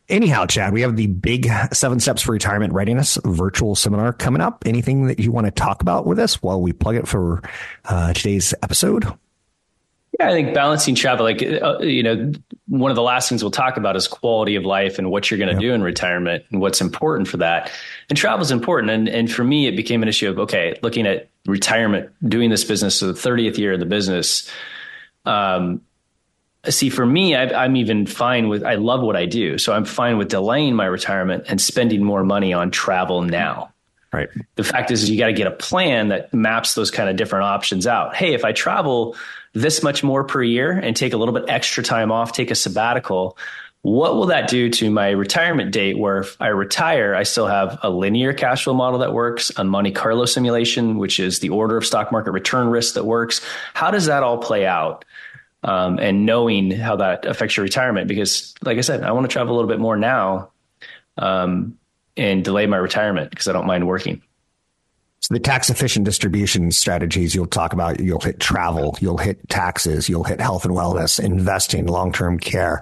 Anyhow, 0.08 0.46
Chad, 0.46 0.74
we 0.74 0.82
have 0.82 0.98
the 0.98 1.08
big 1.08 1.50
seven 1.74 2.00
steps 2.00 2.22
for 2.22 2.34
retirement 2.34 2.74
readiness 2.74 3.18
virtual 3.24 3.76
seminar 3.76 4.14
coming 4.14 4.42
up. 4.42 4.64
Anything 4.66 5.08
that 5.08 5.20
you 5.20 5.32
want 5.32 5.46
to 5.46 5.52
talk 5.52 5.82
about 5.82 6.06
with 6.06 6.20
us 6.20 6.42
while 6.44 6.62
we 6.62 6.74
plug 6.74 6.96
it 6.96 7.08
for 7.08 7.42
uh, 7.86 8.14
today's 8.14 8.54
episode? 8.62 9.06
Yeah, 10.20 10.28
I 10.28 10.32
think 10.32 10.54
balancing 10.54 10.96
travel, 10.96 11.26
like, 11.26 11.42
uh, 11.42 11.80
you 11.80 12.04
know, 12.04 12.34
one 12.68 12.92
of 12.92 12.96
the 12.96 13.02
last 13.02 13.30
things 13.30 13.44
we'll 13.44 13.52
talk 13.52 13.78
about 13.78 13.96
is 13.96 14.08
quality 14.08 14.56
of 14.56 14.66
life 14.66 15.00
and 15.00 15.10
what 15.10 15.32
you're 15.32 15.38
going 15.38 15.56
to 15.56 15.60
do 15.60 15.74
in 15.74 15.82
retirement 15.82 16.44
and 16.52 16.60
what's 16.60 16.82
important 16.82 17.30
for 17.30 17.38
that. 17.38 17.72
And 18.10 18.18
travel 18.18 18.42
is 18.42 18.52
important. 18.52 18.92
And, 18.92 19.08
and 19.08 19.32
for 19.32 19.44
me, 19.44 19.68
it 19.68 19.76
became 19.76 20.04
an 20.04 20.10
issue 20.10 20.30
of, 20.30 20.40
okay, 20.40 20.78
looking 20.84 21.08
at 21.08 21.30
retirement, 21.46 22.10
doing 22.28 22.50
this 22.50 22.66
business, 22.66 22.98
so 22.98 23.12
the 23.12 23.14
30th 23.14 23.58
year 23.58 23.74
of 23.74 23.80
the 23.80 23.86
business. 23.86 24.50
Um, 25.26 25.82
see, 26.68 26.90
for 26.90 27.06
me, 27.06 27.36
I, 27.36 27.64
I'm 27.64 27.78
even 27.78 28.06
fine 28.06 28.50
with, 28.50 28.64
I 28.64 28.76
love 28.76 29.02
what 29.02 29.16
I 29.16 29.26
do. 29.26 29.58
So 29.58 29.72
I'm 29.72 29.86
fine 29.86 30.18
with 30.18 30.28
delaying 30.28 30.76
my 30.76 30.86
retirement 30.86 31.46
and 31.48 31.60
spending 31.60 32.04
more 32.04 32.24
money 32.24 32.52
on 32.52 32.70
travel 32.70 33.22
now. 33.22 33.72
Right. 34.14 34.28
The 34.56 34.66
fact 34.66 34.92
is, 34.92 35.04
is 35.04 35.10
you 35.10 35.18
got 35.18 35.28
to 35.28 35.34
get 35.34 35.48
a 35.48 35.52
plan 35.52 36.10
that 36.10 36.34
maps 36.34 36.74
those 36.74 36.92
kind 36.92 37.10
of 37.10 37.16
different 37.16 37.46
options 37.46 37.88
out. 37.88 38.14
Hey, 38.14 38.34
if 38.34 38.44
I 38.44 38.52
travel 38.52 39.16
this 39.54 39.84
much 39.84 40.04
more 40.04 40.24
per 40.24 40.42
year 40.42 40.72
and 40.72 40.96
take 40.96 41.14
a 41.14 41.18
little 41.18 41.34
bit 41.34 41.46
extra 41.50 41.84
time 41.84 42.12
off, 42.12 42.32
take 42.32 42.52
a 42.52 42.56
sabbatical, 42.56 43.38
what 43.84 44.16
will 44.16 44.28
that 44.28 44.48
do 44.48 44.70
to 44.70 44.92
my 44.92 45.10
retirement 45.10 45.72
date 45.72 45.98
where 45.98 46.20
if 46.20 46.40
I 46.40 46.48
retire, 46.48 47.16
I 47.16 47.24
still 47.24 47.48
have 47.48 47.80
a 47.82 47.90
linear 47.90 48.32
cash 48.32 48.64
flow 48.64 48.76
model 48.76 49.00
that 49.00 49.12
works, 49.12 49.52
a 49.58 49.64
Monte 49.64 49.92
Carlo 49.92 50.26
simulation, 50.26 51.00
which 51.00 51.20
is 51.20 51.40
the 51.40 51.50
order 51.50 51.78
of 51.78 51.86
stock 51.86 52.12
market 52.12 52.32
return 52.32 52.68
risk 52.68 52.94
that 52.94 53.06
works? 53.06 53.42
How 53.74 53.90
does 53.90 54.06
that 54.06 54.22
all 54.22 54.38
play 54.38 54.68
out? 54.68 55.04
Um, 55.64 56.00
and 56.00 56.26
knowing 56.26 56.72
how 56.72 56.98
that 56.98 57.26
affects 57.26 57.58
your 57.58 57.64
retirement, 57.64 58.08
because 58.08 58.54
like 58.64 58.78
I 58.78 58.82
said, 58.82 59.04
I 59.04 59.12
want 59.12 59.30
to 59.30 59.34
travel 59.34 59.54
a 59.54 59.56
little 59.56 59.70
bit 59.70 59.80
more 59.80 59.98
now 59.98 60.52
um, 61.18 61.78
and 62.16 62.44
delay 62.44 62.68
my 62.68 62.78
retirement 62.78 63.32
because 63.32 63.48
I 63.48 63.54
don't 63.54 63.68
mind 63.68 63.88
working. 63.88 64.22
So 65.22 65.34
the 65.34 65.40
tax 65.40 65.70
efficient 65.70 66.06
distribution 66.06 66.72
strategies 66.72 67.34
you'll 67.34 67.48
talk 67.48 67.74
about, 67.74 68.00
you'll 68.00 68.20
hit 68.20 68.40
travel, 68.40 68.98
you'll 69.00 69.18
hit 69.18 69.48
taxes, 69.50 70.10
you'll 70.10 70.24
hit 70.24 70.42
health 70.42 70.66
and 70.66 70.74
wellness, 70.74 71.24
investing, 71.24 71.86
long 71.86 72.12
term 72.12 72.40
care 72.40 72.82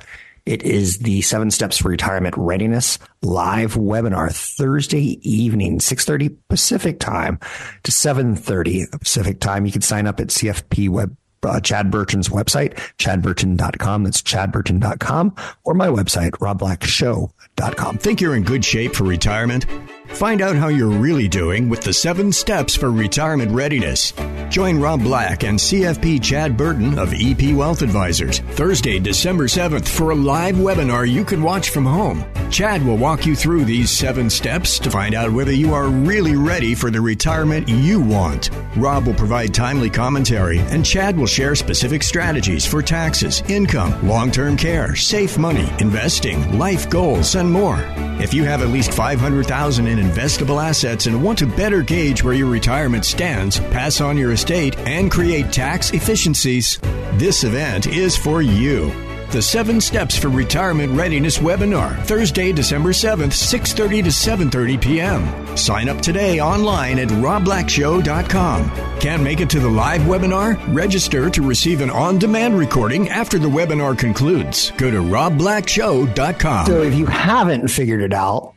it 0.50 0.63
is 0.63 0.98
the 0.98 1.22
seven 1.22 1.51
steps 1.51 1.77
for 1.77 1.89
retirement 1.89 2.34
readiness 2.36 2.98
live 3.22 3.75
webinar 3.75 4.34
Thursday 4.34 5.19
evening, 5.22 5.77
6.30 5.77 6.36
Pacific 6.50 7.00
time 7.00 7.39
to 7.84 7.91
7.30 7.91 9.00
Pacific 9.00 9.39
time. 9.39 9.67
You 9.67 9.72
can 9.72 9.84
sign 9.84 10.08
up 10.08 10.19
at 10.19 10.29
CFP 10.29 10.89
web 10.89 11.15
uh, 11.43 11.60
Chad 11.60 11.91
Burton's 11.91 12.29
website, 12.29 12.74
chadburton.com. 12.98 14.03
That's 14.03 14.24
chadburton.com 14.24 15.36
or 15.65 15.74
my 15.75 15.88
website, 15.88 16.31
robblackshow.com. 16.31 17.98
Think 18.00 18.19
you're 18.19 18.36
in 18.36 18.43
good 18.43 18.65
shape 18.65 18.96
for 18.96 19.03
retirement? 19.03 19.67
Find 20.13 20.42
out 20.42 20.56
how 20.56 20.68
you're 20.68 20.88
really 20.89 21.28
doing 21.28 21.70
with 21.70 21.82
the 21.82 21.94
seven 21.94 22.32
steps 22.32 22.75
for 22.75 22.92
retirement 22.92 23.51
readiness. 23.51 24.12
Join 24.50 24.80
Rob 24.80 25.01
Black 25.04 25.44
and 25.44 25.58
CFP 25.58 26.22
Chad 26.22 26.58
Burton 26.58 26.98
of 26.98 27.13
EP 27.13 27.54
Wealth 27.54 27.82
Advisors 27.84 28.39
Thursday, 28.39 29.00
December 29.00 29.46
7th 29.46 29.88
for 29.88 30.12
a 30.12 30.16
live 30.16 30.56
webinar 30.56 31.10
you 31.10 31.24
can 31.24 31.42
watch 31.42 31.70
from 31.70 31.86
home. 31.86 32.25
Chad 32.50 32.84
will 32.84 32.98
walk 32.98 33.28
you 33.28 33.36
through 33.36 33.63
these 33.63 33.92
seven 33.92 34.30
steps 34.30 34.80
to 34.80 34.89
find 34.89 35.13
out 35.13 35.32
whether 35.32 35.51
you 35.51 35.74
are 35.74 35.88
really 35.88 36.36
ready 36.36 36.74
for 36.74 36.89
the 36.89 37.00
retirement 37.00 37.70
you 37.70 38.01
want. 38.01 38.50
Rob 38.75 39.06
will 39.06 39.13
provide 39.13 39.54
timely 39.54 39.89
commentary 39.89 40.60
and 40.60 40.84
Chad 40.84 41.16
will 41.16 41.28
share 41.28 41.56
specific 41.56 42.01
strategies 42.01 42.66
for 42.66 42.82
taxes, 42.82 43.44
income, 43.48 44.06
long 44.08 44.32
term 44.32 44.58
care, 44.58 44.96
safe 44.96 45.38
money, 45.38 45.72
investing, 45.80 46.58
life 46.58 46.89
goals, 46.89 47.36
and 47.36 47.50
more. 47.50 47.80
If 48.20 48.34
you 48.34 48.44
have 48.44 48.62
at 48.62 48.70
least 48.70 48.92
500000 48.94 49.88
in 49.88 49.99
investable 50.00 50.63
assets 50.63 51.06
and 51.06 51.24
want 51.24 51.38
to 51.39 51.46
better 51.46 51.82
gauge 51.82 52.24
where 52.24 52.34
your 52.34 52.50
retirement 52.50 53.06
stands, 53.06 53.60
pass 53.60 54.01
on 54.01 54.18
your 54.18 54.32
estate, 54.32 54.77
and 54.79 55.12
create 55.12 55.51
tax 55.51 55.91
efficiencies, 55.91 56.79
this 57.13 57.44
event 57.44 57.88
is 57.88 58.18
for 58.18 58.41
you. 58.41 58.91
The 59.32 59.44
7 59.44 59.79
Steps 59.79 60.18
for 60.18 60.29
Retirement 60.29 60.91
Readiness 60.94 61.38
webinar, 61.38 62.03
Thursday, 62.06 62.51
December 62.51 62.94
7th, 62.94 63.32
6:30 63.32 64.03
to 64.06 64.10
7:30 64.10 64.82
p.m. 64.82 65.56
Sign 65.56 65.88
up 65.88 66.01
today 66.01 66.39
online 66.39 66.98
at 66.98 67.10
robblackshow.com. 67.10 68.72
Can't 69.00 69.22
make 69.22 69.39
it 69.39 69.48
to 69.51 69.60
the 69.60 69.70
live 69.70 70.01
webinar? 70.01 70.58
Register 70.74 71.29
to 71.29 71.44
receive 71.44 71.82
an 71.82 71.91
on-demand 71.91 72.58
recording 72.58 73.08
after 73.10 73.38
the 73.38 73.48
webinar 73.48 73.96
concludes. 73.96 74.72
Go 74.77 74.89
to 74.89 74.98
robblackshow.com. 74.98 76.65
So 76.65 76.82
if 76.82 76.96
you 76.96 77.06
haven't 77.06 77.68
figured 77.68 78.01
it 78.01 78.13
out, 78.13 78.56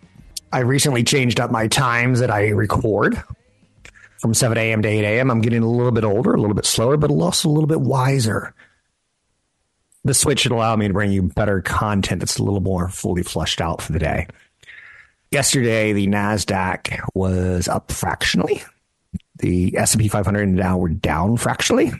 I 0.52 0.60
recently 0.60 1.02
changed 1.02 1.40
up 1.40 1.50
my 1.50 1.68
times 1.68 2.20
that 2.20 2.30
I 2.30 2.48
record 2.48 3.22
from 4.18 4.34
7 4.34 4.56
a.m. 4.58 4.82
to 4.82 4.88
8 4.88 5.04
a.m. 5.04 5.30
I'm 5.30 5.40
getting 5.40 5.62
a 5.62 5.70
little 5.70 5.92
bit 5.92 6.04
older, 6.04 6.34
a 6.34 6.40
little 6.40 6.54
bit 6.54 6.66
slower, 6.66 6.96
but 6.96 7.10
also 7.10 7.48
a 7.48 7.52
little 7.52 7.66
bit 7.66 7.80
wiser 7.80 8.54
the 10.04 10.14
switch 10.14 10.40
should 10.40 10.52
allow 10.52 10.74
me 10.76 10.88
to 10.88 10.94
bring 10.94 11.12
you 11.12 11.22
better 11.22 11.60
content 11.60 12.20
that's 12.20 12.38
a 12.38 12.42
little 12.42 12.60
more 12.60 12.88
fully 12.88 13.22
fleshed 13.22 13.60
out 13.60 13.80
for 13.80 13.92
the 13.92 13.98
day. 13.98 14.26
Yesterday, 15.30 15.92
the 15.92 16.06
Nasdaq 16.08 17.00
was 17.14 17.68
up 17.68 17.90
fractionally. 17.90 18.62
The 19.38 19.76
S&P 19.76 20.08
500 20.08 20.42
and 20.42 20.58
Dow 20.58 20.76
were 20.76 20.88
down 20.88 21.36
fractionally. 21.36 21.92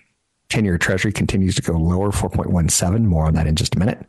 10-year 0.51 0.79
Treasury 0.79 1.13
continues 1.13 1.55
to 1.55 1.63
go 1.63 1.73
lower, 1.73 2.11
4.17. 2.11 3.05
More 3.05 3.27
on 3.27 3.35
that 3.35 3.47
in 3.47 3.57
just 3.57 3.75
a 3.75 3.79
minute. 3.79 4.05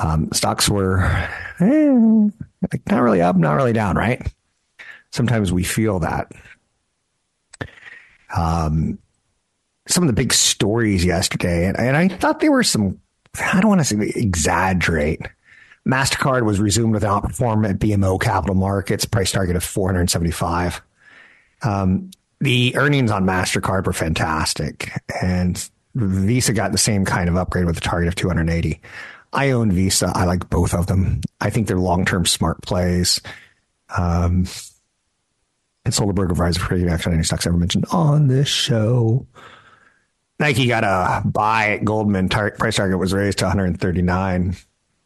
Um, 0.00 0.30
stocks 0.32 0.68
were 0.68 1.04
eh, 1.60 2.28
not 2.90 3.00
really 3.00 3.20
up, 3.20 3.36
not 3.36 3.54
really 3.54 3.72
down, 3.72 3.96
right? 3.96 4.20
Sometimes 5.10 5.52
we 5.52 5.64
feel 5.64 6.00
that. 6.00 6.32
Um, 8.36 8.98
some 9.86 10.04
of 10.04 10.08
the 10.08 10.14
big 10.14 10.32
stories 10.32 11.04
yesterday, 11.04 11.66
and, 11.66 11.78
and 11.78 11.96
I 11.96 12.08
thought 12.08 12.40
there 12.40 12.52
were 12.52 12.62
some. 12.62 13.00
I 13.40 13.60
don't 13.60 13.68
want 13.68 13.84
to 13.86 14.18
exaggerate. 14.18 15.22
Mastercard 15.86 16.44
was 16.44 16.60
resumed 16.60 16.92
with 16.92 17.02
outperform 17.02 17.68
at 17.68 17.78
BMO 17.78 18.20
Capital 18.20 18.54
Markets, 18.54 19.04
price 19.06 19.32
target 19.32 19.56
of 19.56 19.64
475. 19.64 20.82
Um, 21.62 22.10
the 22.40 22.76
earnings 22.76 23.10
on 23.10 23.24
Mastercard 23.24 23.86
were 23.86 23.92
fantastic, 23.92 24.92
and 25.22 25.70
Visa 25.94 26.52
got 26.52 26.72
the 26.72 26.78
same 26.78 27.04
kind 27.04 27.28
of 27.28 27.36
upgrade 27.36 27.64
with 27.64 27.78
a 27.78 27.80
target 27.80 28.08
of 28.08 28.14
280. 28.14 28.80
I 29.32 29.50
own 29.50 29.70
Visa. 29.72 30.12
I 30.14 30.24
like 30.24 30.48
both 30.48 30.74
of 30.74 30.86
them. 30.86 31.20
I 31.40 31.50
think 31.50 31.66
they're 31.66 31.78
long 31.78 32.04
term 32.04 32.26
smart 32.26 32.62
plays. 32.62 33.20
Um, 33.96 34.46
and 35.84 35.94
Soderberg 35.94 36.30
advisor 36.30 36.60
for 36.60 36.74
actually 36.90 37.14
any 37.14 37.24
stocks 37.24 37.46
ever 37.46 37.56
mentioned 37.56 37.86
on 37.90 38.28
this 38.28 38.48
show. 38.48 39.26
Nike 40.38 40.68
got 40.68 40.84
a 40.84 41.26
buy 41.26 41.70
at 41.70 41.84
Goldman. 41.84 42.28
Tar- 42.28 42.52
price 42.52 42.76
target 42.76 42.98
was 42.98 43.12
raised 43.12 43.38
to 43.38 43.46
139. 43.46 44.56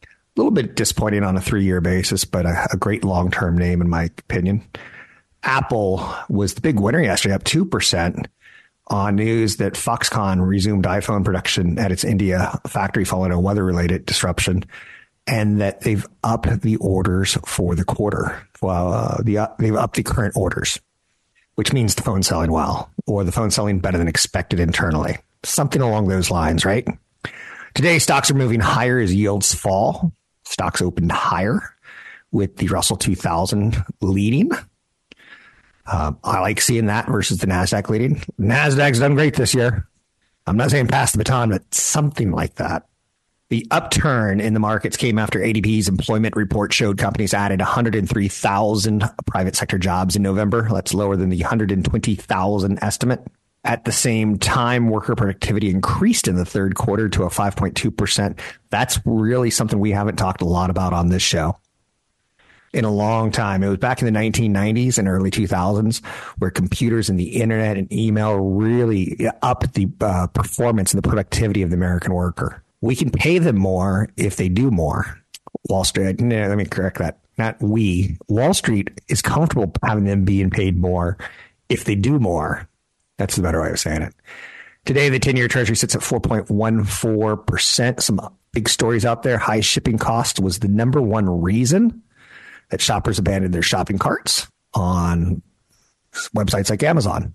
A 0.05 0.07
little 0.35 0.51
bit 0.51 0.75
disappointing 0.75 1.23
on 1.23 1.37
a 1.37 1.41
three 1.41 1.63
year 1.63 1.81
basis, 1.81 2.25
but 2.25 2.45
a, 2.45 2.67
a 2.71 2.77
great 2.77 3.03
long 3.03 3.31
term 3.31 3.57
name, 3.57 3.81
in 3.81 3.89
my 3.89 4.03
opinion. 4.03 4.63
Apple 5.43 6.07
was 6.29 6.53
the 6.53 6.61
big 6.61 6.79
winner 6.79 7.01
yesterday, 7.01 7.35
up 7.35 7.43
2% 7.43 8.25
on 8.87 9.15
news 9.15 9.57
that 9.57 9.73
Foxconn 9.73 10.45
resumed 10.45 10.85
iPhone 10.85 11.23
production 11.23 11.79
at 11.79 11.91
its 11.91 12.03
India 12.03 12.59
factory 12.67 13.05
following 13.05 13.31
a 13.31 13.39
weather 13.39 13.63
related 13.63 14.05
disruption 14.05 14.65
and 15.25 15.61
that 15.61 15.81
they've 15.81 16.05
upped 16.23 16.61
the 16.61 16.75
orders 16.77 17.37
for 17.45 17.75
the 17.75 17.85
quarter. 17.85 18.45
Well, 18.61 18.93
uh, 18.93 19.17
the, 19.23 19.37
uh, 19.37 19.47
they've 19.57 19.75
upped 19.75 19.95
the 19.95 20.03
current 20.03 20.35
orders 20.35 20.79
which 21.55 21.73
means 21.73 21.95
the 21.95 22.01
phone's 22.01 22.27
selling 22.27 22.51
well 22.51 22.91
or 23.05 23.23
the 23.23 23.31
phone's 23.31 23.55
selling 23.55 23.79
better 23.79 23.97
than 23.97 24.07
expected 24.07 24.59
internally. 24.59 25.17
Something 25.43 25.81
along 25.81 26.07
those 26.07 26.31
lines, 26.31 26.65
right? 26.65 26.87
Today, 27.73 27.99
stocks 27.99 28.31
are 28.31 28.35
moving 28.35 28.59
higher 28.59 28.99
as 28.99 29.13
yields 29.13 29.53
fall. 29.53 30.13
Stocks 30.45 30.81
opened 30.81 31.11
higher 31.11 31.61
with 32.31 32.57
the 32.57 32.67
Russell 32.67 32.97
2000 32.97 33.83
leading. 34.01 34.51
Uh, 35.85 36.13
I 36.23 36.39
like 36.39 36.61
seeing 36.61 36.85
that 36.87 37.07
versus 37.07 37.39
the 37.39 37.47
NASDAQ 37.47 37.89
leading. 37.89 38.15
NASDAQ's 38.39 38.99
done 38.99 39.15
great 39.15 39.35
this 39.35 39.53
year. 39.53 39.87
I'm 40.45 40.57
not 40.57 40.71
saying 40.71 40.87
pass 40.87 41.11
the 41.11 41.17
baton, 41.17 41.49
but 41.49 41.73
something 41.73 42.31
like 42.31 42.55
that. 42.55 42.87
The 43.49 43.67
upturn 43.69 44.39
in 44.39 44.53
the 44.53 44.59
markets 44.59 44.97
came 44.97 45.19
after 45.19 45.39
ADP's 45.39 45.87
employment 45.87 46.35
report 46.35 46.73
showed 46.73 46.97
companies 46.97 47.33
added 47.33 47.59
103,000 47.59 49.03
private 49.27 49.55
sector 49.55 49.77
jobs 49.77 50.15
in 50.15 50.23
November. 50.23 50.67
That's 50.71 50.93
lower 50.93 51.15
than 51.15 51.29
the 51.29 51.41
120,000 51.41 52.79
estimate. 52.81 53.21
At 53.65 53.85
the 53.85 53.91
same 53.91 54.39
time, 54.39 54.89
worker 54.89 55.15
productivity 55.15 55.69
increased 55.69 56.27
in 56.27 56.35
the 56.35 56.45
third 56.45 56.75
quarter 56.75 57.07
to 57.09 57.23
a 57.23 57.29
5.2%. 57.29 58.39
That's 58.69 58.99
really 59.05 59.49
something 59.49 59.79
we 59.79 59.91
haven't 59.91 60.17
talked 60.17 60.41
a 60.41 60.45
lot 60.45 60.69
about 60.69 60.93
on 60.93 61.09
this 61.09 61.21
show 61.21 61.57
in 62.73 62.85
a 62.85 62.91
long 62.91 63.31
time. 63.31 63.63
It 63.63 63.69
was 63.69 63.77
back 63.77 64.01
in 64.01 64.11
the 64.11 64.19
1990s 64.19 64.97
and 64.97 65.07
early 65.07 65.31
2000s 65.31 66.03
where 66.39 66.51
computers 66.51 67.09
and 67.09 67.19
the 67.19 67.41
internet 67.41 67.77
and 67.77 67.91
email 67.91 68.37
really 68.37 69.17
upped 69.41 69.73
the 69.73 69.87
uh, 70.01 70.27
performance 70.27 70.93
and 70.93 71.01
the 71.01 71.07
productivity 71.07 71.61
of 71.61 71.69
the 71.69 71.75
American 71.75 72.13
worker 72.13 72.63
we 72.83 72.97
can 72.97 73.09
pay 73.09 73.39
them 73.39 73.57
more 73.57 74.09
if 74.17 74.35
they 74.35 74.49
do 74.49 74.69
more. 74.69 75.17
Wall 75.69 75.85
Street, 75.85 76.19
no, 76.19 76.49
let 76.49 76.57
me 76.57 76.65
correct 76.65 76.97
that. 76.97 77.19
Not 77.37 77.59
we. 77.61 78.17
Wall 78.27 78.53
Street 78.53 78.91
is 79.07 79.21
comfortable 79.21 79.71
having 79.81 80.03
them 80.03 80.25
being 80.25 80.49
paid 80.49 80.77
more 80.77 81.17
if 81.69 81.85
they 81.85 81.95
do 81.95 82.19
more. 82.19 82.67
That's 83.17 83.37
the 83.37 83.41
better 83.41 83.61
way 83.61 83.71
of 83.71 83.79
saying 83.79 84.01
it. 84.01 84.13
Today, 84.83 85.07
the 85.07 85.17
10 85.17 85.37
year 85.37 85.47
treasury 85.47 85.77
sits 85.77 85.95
at 85.95 86.01
4.14%. 86.01 88.01
Some 88.01 88.19
big 88.51 88.67
stories 88.67 89.05
out 89.05 89.23
there. 89.23 89.37
High 89.37 89.61
shipping 89.61 89.97
cost 89.97 90.41
was 90.41 90.59
the 90.59 90.67
number 90.67 91.01
one 91.01 91.41
reason 91.41 92.02
that 92.69 92.81
shoppers 92.81 93.19
abandoned 93.19 93.53
their 93.53 93.61
shopping 93.61 93.97
carts 93.97 94.47
on 94.73 95.41
websites 96.35 96.69
like 96.69 96.83
Amazon. 96.83 97.33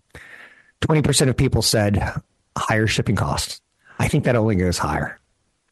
20% 0.83 1.29
of 1.29 1.37
people 1.37 1.63
said 1.63 2.23
higher 2.57 2.87
shipping 2.87 3.17
costs. 3.17 3.61
I 3.99 4.09
think 4.09 4.25
that 4.25 4.37
only 4.37 4.57
goes 4.57 4.79
higher. 4.79 5.19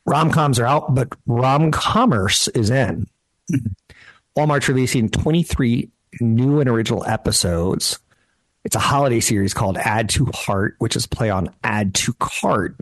Rom 0.04 0.30
coms 0.30 0.58
are 0.58 0.66
out, 0.66 0.94
but 0.94 1.08
rom 1.26 1.70
commerce 1.70 2.48
is 2.48 2.70
in. 2.70 3.06
Walmart's 4.36 4.68
releasing 4.68 5.08
23 5.08 5.90
new 6.20 6.60
and 6.60 6.68
original 6.68 7.04
episodes. 7.04 7.98
It's 8.64 8.76
a 8.76 8.80
holiday 8.80 9.20
series 9.20 9.54
called 9.54 9.78
Add 9.78 10.08
to 10.10 10.26
Heart, 10.26 10.76
which 10.78 10.96
is 10.96 11.06
play 11.06 11.30
on 11.30 11.54
Add 11.62 11.94
to 11.94 12.12
Cart. 12.14 12.76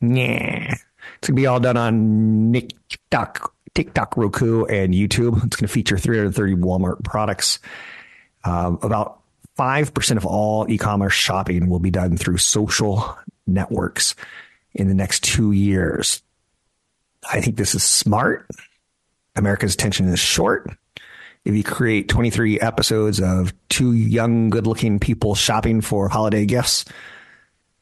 Yeah. 0.00 0.74
It's 1.18 1.28
going 1.28 1.36
to 1.36 1.40
be 1.40 1.46
all 1.46 1.60
done 1.60 1.76
on 1.76 2.52
TikTok, 2.52 3.52
TikTok, 3.76 4.16
Roku, 4.16 4.64
and 4.64 4.94
YouTube. 4.94 5.36
It's 5.44 5.56
going 5.56 5.68
to 5.68 5.68
feature 5.68 5.98
330 5.98 6.54
Walmart 6.54 7.04
products. 7.04 7.58
Um, 8.42 8.78
about 8.82 9.20
5% 9.58 10.16
of 10.16 10.24
all 10.24 10.68
e 10.70 10.78
commerce 10.78 11.12
shopping 11.12 11.68
will 11.68 11.78
be 11.78 11.90
done 11.90 12.16
through 12.16 12.38
social 12.38 13.16
networks 13.46 14.14
in 14.74 14.88
the 14.88 14.94
next 14.94 15.22
two 15.22 15.52
years. 15.52 16.22
I 17.30 17.40
think 17.40 17.56
this 17.56 17.74
is 17.74 17.82
smart. 17.82 18.48
America's 19.34 19.74
attention 19.74 20.08
is 20.08 20.18
short. 20.18 20.70
If 21.44 21.54
you 21.54 21.62
create 21.62 22.08
23 22.08 22.58
episodes 22.60 23.20
of 23.20 23.52
two 23.68 23.92
young, 23.92 24.48
good 24.48 24.66
looking 24.66 24.98
people 24.98 25.34
shopping 25.34 25.82
for 25.82 26.08
holiday 26.08 26.46
gifts, 26.46 26.86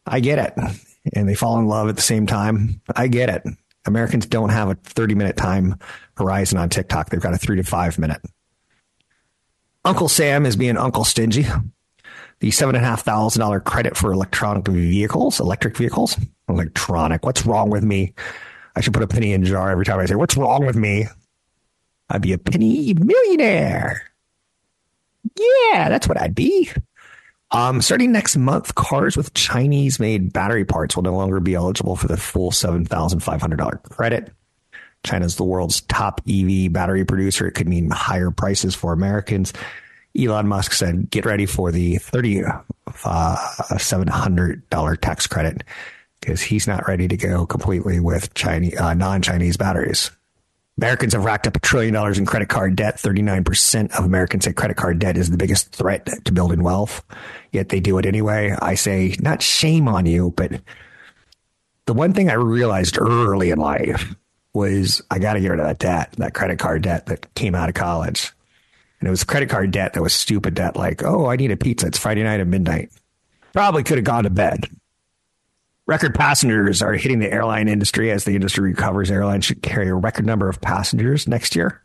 I 0.07 0.21
get 0.21 0.39
it. 0.39 0.77
And 1.15 1.29
they 1.29 1.35
fall 1.35 1.59
in 1.59 1.67
love 1.67 1.89
at 1.89 1.97
the 1.97 2.03
same 2.03 2.27
time. 2.27 2.81
I 2.95 3.07
get 3.07 3.29
it. 3.29 3.45
Americans 3.87 4.27
don't 4.27 4.51
have 4.51 4.71
a 4.71 4.75
30 4.75 5.15
minute 5.15 5.37
time 5.37 5.79
horizon 6.17 6.59
on 6.59 6.69
TikTok. 6.69 7.11
They've 7.11 7.21
got 7.21 7.35
a 7.35 7.39
three 7.39 7.57
to 7.57 7.63
five 7.63 7.99
minute. 7.99 8.21
Uncle 9.85 10.09
Sam 10.09 10.47
is 10.47 10.57
being 10.57 10.77
Uncle 10.77 11.05
Stingy. 11.05 11.47
The 12.41 12.51
seven 12.51 12.75
and 12.75 12.85
a 12.85 12.89
half 12.89 13.03
thousand 13.05 13.41
dollar 13.41 13.61
credit 13.61 13.97
for 13.97 14.13
electronic 14.13 14.67
vehicles, 14.67 15.41
electric 15.41 15.77
vehicles, 15.77 16.19
electronic. 16.49 17.25
What's 17.25 17.47
wrong 17.47 17.71
with 17.71 17.85
me? 17.85 18.13
I 18.77 18.81
should 18.81 18.93
put 18.93 19.03
a 19.03 19.07
penny 19.07 19.33
in 19.33 19.45
jar 19.45 19.71
every 19.71 19.85
time 19.85 20.01
I 20.01 20.07
say, 20.07 20.15
What's 20.15 20.37
wrong 20.37 20.67
with 20.67 20.77
me? 20.77 21.07
I'd 22.11 22.23
be 22.23 22.33
a 22.33 22.39
penny 22.39 22.93
millionaire. 22.95 24.11
yeah, 25.37 25.89
that's 25.89 26.09
what 26.09 26.21
I'd 26.21 26.35
be. 26.35 26.71
Um, 27.51 27.83
starting 27.83 28.11
next 28.11 28.37
month, 28.37 28.75
cars 28.75 29.17
with 29.17 29.35
Chinese 29.35 30.01
made 30.01 30.33
battery 30.33 30.65
parts 30.65 30.97
will 30.97 31.05
no 31.05 31.15
longer 31.15 31.41
be 31.41 31.55
eligible 31.55 31.97
for 31.97 32.09
the 32.09 32.17
full 32.17 32.51
$7,500 32.51 33.83
credit. 33.91 34.33
China's 35.05 35.37
the 35.37 35.45
world's 35.45 35.83
top 35.83 36.21
EV 36.29 36.73
battery 36.73 37.05
producer. 37.05 37.47
It 37.47 37.53
could 37.53 37.69
mean 37.69 37.91
higher 37.91 38.31
prices 38.31 38.75
for 38.75 38.93
Americans. 38.93 39.53
Elon 40.19 40.49
Musk 40.49 40.73
said, 40.73 41.11
get 41.11 41.27
ready 41.27 41.47
for 41.47 41.71
the 41.71 41.97
$3,700 41.97 44.63
uh, 44.73 44.97
tax 44.97 45.27
credit 45.27 45.65
because 46.21 46.41
he's 46.41 46.67
not 46.67 46.89
ready 46.89 47.07
to 47.09 47.17
go 47.17 47.47
completely 47.47 48.01
with 48.01 48.33
Chinese, 48.35 48.79
uh, 48.79 48.95
non-Chinese 48.95 49.57
batteries. 49.57 50.11
Americans 50.77 51.13
have 51.13 51.25
racked 51.25 51.47
up 51.47 51.57
a 51.57 51.61
trillion 51.61 51.95
dollars 51.95 52.19
in 52.19 52.27
credit 52.27 52.49
card 52.49 52.75
debt. 52.75 52.97
39% 52.97 53.97
of 53.97 54.05
Americans 54.05 54.45
say 54.45 54.53
credit 54.53 54.77
card 54.77 54.99
debt 54.99 55.17
is 55.17 55.31
the 55.31 55.37
biggest 55.37 55.73
threat 55.73 56.09
to 56.25 56.33
building 56.33 56.63
wealth, 56.63 57.05
yet 57.53 57.69
they 57.69 57.81
do 57.81 57.99
it 57.99 58.07
anyway. 58.07 58.57
I 58.61 58.75
say, 58.75 59.15
not 59.21 59.41
shame 59.41 59.87
on 59.87 60.07
you, 60.07 60.33
but 60.37 60.61
the 61.87 61.95
one 61.95 62.13
thing 62.13 62.29
I 62.29 62.35
realized 62.35 62.99
early 62.99 63.51
in 63.51 63.59
life 63.59 64.15
was 64.53 65.03
I 65.11 65.19
got 65.19 65.35
to 65.35 65.41
get 65.41 65.51
rid 65.51 65.61
of 65.61 65.67
that 65.67 65.79
debt, 65.79 66.13
that 66.19 66.35
credit 66.35 66.59
card 66.59 66.83
debt 66.83 67.07
that 67.07 67.33
came 67.35 67.55
out 67.55 67.69
of 67.69 67.75
college. 67.75 68.33
And 69.01 69.09
it 69.09 69.11
was 69.11 69.25
credit 69.25 69.51
card 69.51 69.71
debt 69.71 69.93
that 69.93 70.03
was 70.03 70.15
stupid 70.15 70.55
debt, 70.55 70.77
like, 70.77 71.05
oh, 71.05 71.27
I 71.27 71.37
need 71.37 71.51
a 71.51 71.57
pizza. 71.57 71.87
It's 71.87 71.99
Friday 71.99 72.23
night 72.23 72.41
at 72.41 72.47
midnight. 72.47 72.91
Probably 73.53 73.83
could 73.85 73.99
have 73.99 74.05
gone 74.05 74.25
to 74.25 74.31
bed. 74.31 74.69
Record 75.87 76.15
passengers 76.15 76.81
are 76.81 76.95
hitting 76.95 77.19
the 77.19 77.31
airline 77.31 77.69
industry 77.69 78.11
as 78.11 78.25
the 78.25 78.35
industry 78.35 78.71
recovers. 78.71 79.11
Airlines 79.11 79.45
should 79.45 79.63
carry 79.63 79.89
a 79.89 79.95
record 79.95 80.25
number 80.25 80.49
of 80.49 80.61
passengers 80.61 81.29
next 81.29 81.55
year. 81.55 81.83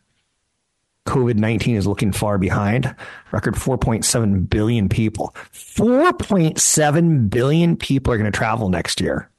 COVID 1.06 1.36
19 1.36 1.76
is 1.76 1.88
looking 1.88 2.14
far 2.14 2.38
behind. 2.38 2.96
Record 3.32 3.56
4.7 3.56 4.50
billion 4.50 4.88
people. 4.88 5.36
4.7 5.54 7.30
billion 7.30 7.76
people 7.76 8.14
are 8.14 8.18
going 8.18 8.32
to 8.32 8.38
travel 8.38 8.70
next 8.70 9.02
year. 9.02 9.30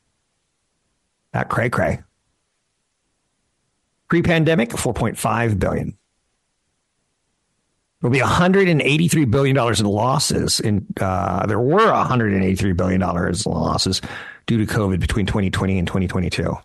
That 1.33 1.49
cray 1.49 1.71
cray. 1.71 2.03
Pre 4.09 4.23
pandemic, 4.23 4.71
4.5 4.71 5.59
billion. 5.59 5.97
There'll 8.01 8.13
be 8.13 8.21
183 8.21 9.25
billion 9.27 9.55
dollars 9.55 9.81
in 9.81 9.87
losses. 9.87 10.59
In 10.59 10.87
uh, 11.01 11.47
there 11.47 11.61
were 11.61 11.93
183 11.93 12.73
billion 12.73 13.01
dollars 13.01 13.47
in 13.47 13.53
losses 13.53 14.01
due 14.51 14.67
to 14.67 14.67
COVID 14.67 14.99
between 14.99 15.27
2020 15.27 15.79
and 15.79 15.87
2022. 15.87 16.59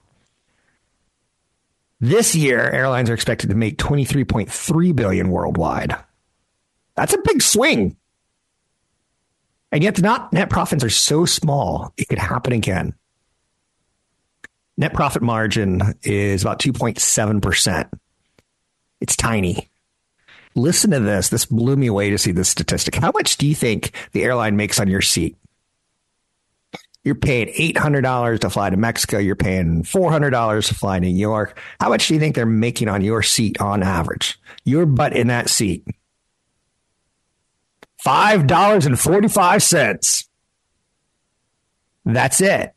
This 2.02 2.36
year, 2.36 2.60
airlines 2.60 3.12
are 3.12 3.14
expected 3.14 3.52
to 3.52 3.56
make 3.56 3.78
23.3 3.78 4.96
billion 4.96 5.30
worldwide. 5.30 5.96
That's 6.96 7.14
a 7.14 7.22
big 7.24 7.44
swing. 7.44 7.96
And 9.72 9.84
yet 9.84 9.94
the 9.94 10.02
not 10.02 10.34
net 10.34 10.50
profits 10.50 10.84
are 10.84 10.90
so 10.90 11.26
small, 11.26 11.94
it 11.96 12.08
could 12.08 12.18
happen 12.18 12.54
again. 12.54 12.96
Net 14.78 14.96
profit 14.96 15.22
margin 15.22 15.94
is 16.02 16.42
about 16.42 16.58
2.7%. 16.58 17.90
It's 19.00 19.16
tiny. 19.16 19.70
Listen 20.56 20.90
to 20.90 21.02
this. 21.02 21.30
This 21.30 21.46
blew 21.46 21.76
me 21.76 21.86
away 21.86 22.10
to 22.10 22.18
see 22.18 22.32
this 22.32 22.50
statistic. 22.50 22.96
How 22.96 23.12
much 23.12 23.38
do 23.38 23.48
you 23.48 23.54
think 23.54 23.92
the 24.12 24.24
airline 24.24 24.58
makes 24.58 24.80
on 24.80 24.88
your 24.88 25.02
seat? 25.02 25.38
You're 27.06 27.16
paying 27.16 27.48
$800 27.50 28.40
to 28.40 28.50
fly 28.50 28.72
to 28.72 28.78
Mexico. 28.78 29.20
You're 29.20 29.36
paying 29.36 29.84
$400 29.84 30.68
to 30.68 30.74
fly 30.74 31.00
to 31.00 31.06
New 31.06 31.16
York. 31.16 31.62
How 31.80 31.90
much 31.90 32.08
do 32.08 32.16
you 32.16 32.20
think 32.20 32.34
they're 32.36 32.48
making 32.48 32.90
on 32.90 33.02
your 33.02 33.22
seat 33.22 33.62
on 33.62 33.84
average? 33.84 34.40
Your 34.64 34.88
butt 34.88 35.16
in 35.16 35.28
that 35.28 35.48
seat. 35.48 35.86
$5.45. 38.04 40.28
That's 42.06 42.42
it. 42.42 42.74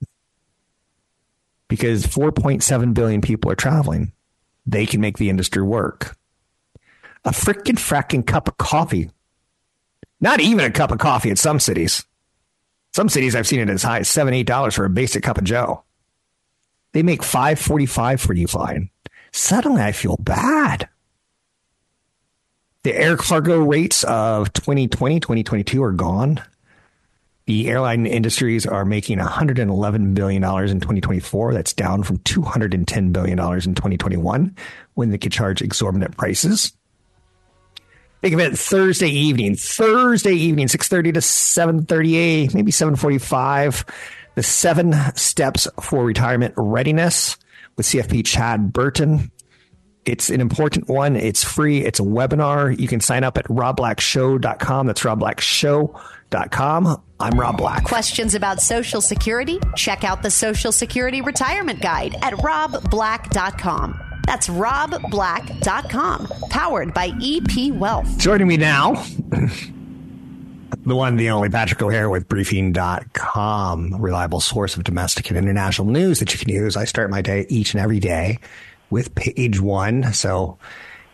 Because 1.68 2.06
4.7 2.06 2.94
billion 2.94 3.22
people 3.22 3.50
are 3.50 3.56
traveling. 3.56 4.12
They 4.66 4.84
can 4.84 5.00
make 5.00 5.16
the 5.16 5.30
industry 5.30 5.62
work. 5.62 6.18
A 7.24 7.30
freaking 7.30 7.76
fracking 7.76 8.26
cup 8.26 8.48
of 8.48 8.58
coffee. 8.58 9.10
Not 10.20 10.40
even 10.40 10.66
a 10.66 10.70
cup 10.70 10.90
of 10.90 10.98
coffee 10.98 11.30
in 11.30 11.36
some 11.36 11.60
cities. 11.60 12.04
Some 12.94 13.08
cities 13.08 13.34
I've 13.34 13.46
seen 13.46 13.60
it 13.60 13.70
as 13.70 13.82
high 13.82 14.00
as 14.00 14.08
seven, 14.08 14.34
eight 14.34 14.46
dollars 14.46 14.74
for 14.74 14.84
a 14.84 14.90
basic 14.90 15.22
cup 15.22 15.38
of 15.38 15.44
Joe. 15.44 15.84
They 16.92 17.02
make 17.02 17.22
five 17.22 17.58
forty 17.58 17.86
five 17.86 18.20
for 18.20 18.34
you 18.34 18.46
flying. 18.46 18.90
Suddenly 19.32 19.82
I 19.82 19.92
feel 19.92 20.16
bad. 20.18 20.88
The 22.84 22.94
air 22.94 23.16
cargo 23.16 23.58
rates 23.58 24.04
of 24.04 24.52
2020, 24.52 25.20
2022 25.20 25.82
are 25.82 25.92
gone. 25.92 26.40
The 27.46 27.68
airline 27.68 28.06
industries 28.06 28.66
are 28.66 28.84
making 28.84 29.18
$111 29.18 30.14
billion 30.14 30.42
in 30.42 30.80
2024. 30.80 31.54
That's 31.54 31.72
down 31.72 32.02
from 32.02 32.18
$210 32.18 33.12
billion 33.12 33.38
in 33.38 33.74
2021 33.74 34.56
when 34.94 35.10
they 35.10 35.18
could 35.18 35.32
charge 35.32 35.60
exorbitant 35.60 36.16
prices. 36.16 36.72
Of 38.22 38.40
it 38.40 38.58
Thursday 38.58 39.10
evening, 39.10 39.54
Thursday 39.54 40.34
evening, 40.34 40.66
6.30 40.66 41.14
to 41.14 41.22
seven 41.22 41.86
thirty 41.86 42.12
7.38, 42.12 42.54
maybe 42.54 42.72
7.45. 42.72 43.88
The 44.34 44.42
seven 44.42 44.94
steps 45.14 45.68
for 45.80 46.04
retirement 46.04 46.54
readiness 46.56 47.36
with 47.76 47.86
CFP 47.86 48.26
Chad 48.26 48.72
Burton. 48.72 49.30
It's 50.04 50.30
an 50.30 50.40
important 50.40 50.88
one. 50.88 51.14
It's 51.16 51.44
free. 51.44 51.84
It's 51.84 52.00
a 52.00 52.02
webinar. 52.02 52.76
You 52.78 52.88
can 52.88 53.00
sign 53.00 53.24
up 53.24 53.38
at 53.38 53.44
robblackshow.com. 53.46 54.86
That's 54.86 55.02
robblackshow.com. 55.02 57.02
I'm 57.20 57.40
Rob 57.40 57.58
Black. 57.58 57.84
Questions 57.84 58.34
about 58.34 58.60
Social 58.60 59.00
Security? 59.00 59.60
Check 59.76 60.04
out 60.04 60.22
the 60.22 60.30
Social 60.30 60.72
Security 60.72 61.20
Retirement 61.20 61.82
Guide 61.82 62.16
at 62.22 62.32
robblack.com. 62.34 64.00
That's 64.28 64.48
robblack.com, 64.48 66.26
powered 66.50 66.92
by 66.92 67.14
EP 67.22 67.72
Wealth. 67.72 68.18
Joining 68.18 68.46
me 68.46 68.58
now, 68.58 69.02
the 70.84 70.94
one, 70.94 71.16
the 71.16 71.30
only 71.30 71.48
Patrick 71.48 71.80
O'Hare 71.80 72.10
with 72.10 72.28
briefing.com, 72.28 73.94
reliable 73.98 74.40
source 74.40 74.76
of 74.76 74.84
domestic 74.84 75.30
and 75.30 75.38
international 75.38 75.86
news 75.86 76.18
that 76.18 76.34
you 76.34 76.38
can 76.38 76.50
use. 76.50 76.76
I 76.76 76.84
start 76.84 77.08
my 77.08 77.22
day 77.22 77.46
each 77.48 77.72
and 77.72 77.82
every 77.82 78.00
day 78.00 78.38
with 78.90 79.14
page 79.14 79.60
one. 79.60 80.12
So 80.12 80.58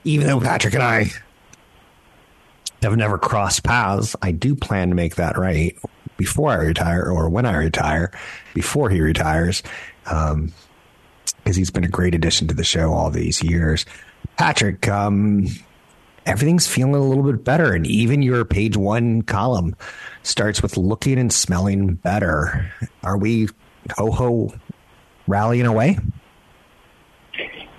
even 0.02 0.26
though 0.26 0.40
Patrick 0.40 0.74
and 0.74 0.82
I 0.82 1.12
have 2.82 2.96
never 2.96 3.16
crossed 3.16 3.62
paths, 3.62 4.16
I 4.22 4.32
do 4.32 4.56
plan 4.56 4.88
to 4.88 4.96
make 4.96 5.14
that 5.14 5.38
right 5.38 5.78
before 6.16 6.50
I 6.50 6.56
retire 6.56 7.04
or 7.04 7.28
when 7.28 7.46
I 7.46 7.54
retire, 7.58 8.10
before 8.54 8.90
he 8.90 9.00
retires. 9.00 9.62
Um, 10.10 10.52
because 11.44 11.56
he's 11.56 11.70
been 11.70 11.84
a 11.84 11.88
great 11.88 12.14
addition 12.14 12.48
to 12.48 12.54
the 12.54 12.64
show 12.64 12.92
all 12.92 13.10
these 13.10 13.42
years. 13.42 13.84
Patrick, 14.38 14.88
um, 14.88 15.46
everything's 16.24 16.66
feeling 16.66 16.94
a 16.94 17.00
little 17.00 17.22
bit 17.22 17.44
better, 17.44 17.74
and 17.74 17.86
even 17.86 18.22
your 18.22 18.44
page 18.46 18.76
one 18.76 19.22
column 19.22 19.76
starts 20.22 20.62
with 20.62 20.78
looking 20.78 21.18
and 21.18 21.32
smelling 21.32 21.94
better. 21.94 22.72
Are 23.02 23.18
we 23.18 23.48
ho 23.96 24.10
ho 24.10 24.54
rallying 25.26 25.66
away? 25.66 25.98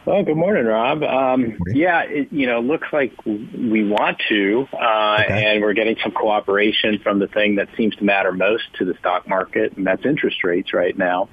Well, 0.06 0.22
good 0.22 0.38
morning, 0.38 0.66
Rob. 0.66 1.02
Um, 1.02 1.58
yeah, 1.66 2.04
it, 2.04 2.32
you 2.32 2.46
know, 2.46 2.60
looks 2.60 2.88
like 2.94 3.12
we 3.26 3.84
want 3.84 4.22
to, 4.30 4.68
uh, 4.72 5.22
okay. 5.24 5.46
and 5.48 5.64
we're 5.64 5.74
getting 5.74 5.96
some 6.04 6.12
cooperation 6.12 7.00
from 7.00 7.18
the 7.18 7.26
thing 7.28 7.56
that 7.56 7.70
seems 7.76 7.96
to 7.96 8.04
matter 8.04 8.32
most 8.32 8.72
to 8.76 8.86
the 8.86 8.94
stock 9.00 9.28
market, 9.28 9.76
and 9.76 9.88
that's 9.88 10.06
interest 10.06 10.44
rates 10.44 10.76
right 10.76 10.96
now. 10.96 11.28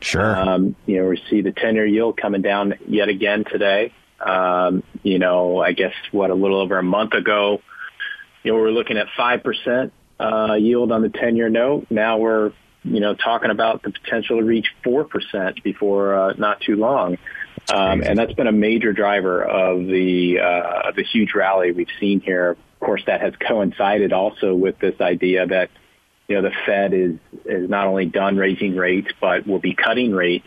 Sure. 0.00 0.36
Um, 0.36 0.76
you 0.86 1.00
know, 1.00 1.08
we 1.08 1.22
see 1.30 1.40
the 1.40 1.52
10 1.52 1.74
year 1.74 1.86
yield 1.86 2.16
coming 2.16 2.42
down 2.42 2.74
yet 2.86 3.08
again 3.08 3.44
today. 3.44 3.92
Um, 4.20 4.82
you 5.02 5.18
know, 5.18 5.60
I 5.60 5.72
guess 5.72 5.94
what 6.10 6.30
a 6.30 6.34
little 6.34 6.60
over 6.60 6.78
a 6.78 6.82
month 6.82 7.12
ago, 7.12 7.60
you 8.42 8.52
know, 8.52 8.56
we 8.56 8.62
were 8.62 8.72
looking 8.72 8.96
at 8.96 9.08
5% 9.18 9.90
uh, 10.18 10.54
yield 10.54 10.92
on 10.92 11.02
the 11.02 11.08
10 11.08 11.36
year 11.36 11.48
note. 11.48 11.86
Now 11.90 12.18
we're, 12.18 12.52
you 12.84 13.00
know, 13.00 13.14
talking 13.14 13.50
about 13.50 13.82
the 13.82 13.90
potential 13.90 14.38
to 14.38 14.44
reach 14.44 14.68
4% 14.84 15.62
before 15.62 16.14
uh, 16.14 16.34
not 16.38 16.60
too 16.60 16.76
long. 16.76 17.18
Um, 17.72 18.02
and 18.02 18.16
that's 18.18 18.32
been 18.32 18.46
a 18.46 18.52
major 18.52 18.92
driver 18.92 19.42
of 19.42 19.86
the 19.86 20.38
uh, 20.38 20.92
the 20.92 21.02
huge 21.02 21.34
rally 21.34 21.72
we've 21.72 21.88
seen 21.98 22.20
here. 22.20 22.50
Of 22.50 22.80
course, 22.80 23.02
that 23.06 23.20
has 23.20 23.34
coincided 23.36 24.12
also 24.12 24.54
with 24.54 24.78
this 24.78 25.00
idea 25.00 25.46
that 25.48 25.70
you 26.28 26.36
know, 26.36 26.42
the 26.42 26.54
Fed 26.64 26.92
is, 26.92 27.16
is 27.44 27.68
not 27.68 27.86
only 27.86 28.06
done 28.06 28.36
raising 28.36 28.76
rates, 28.76 29.08
but 29.20 29.46
will 29.46 29.58
be 29.58 29.74
cutting 29.74 30.12
rates 30.12 30.46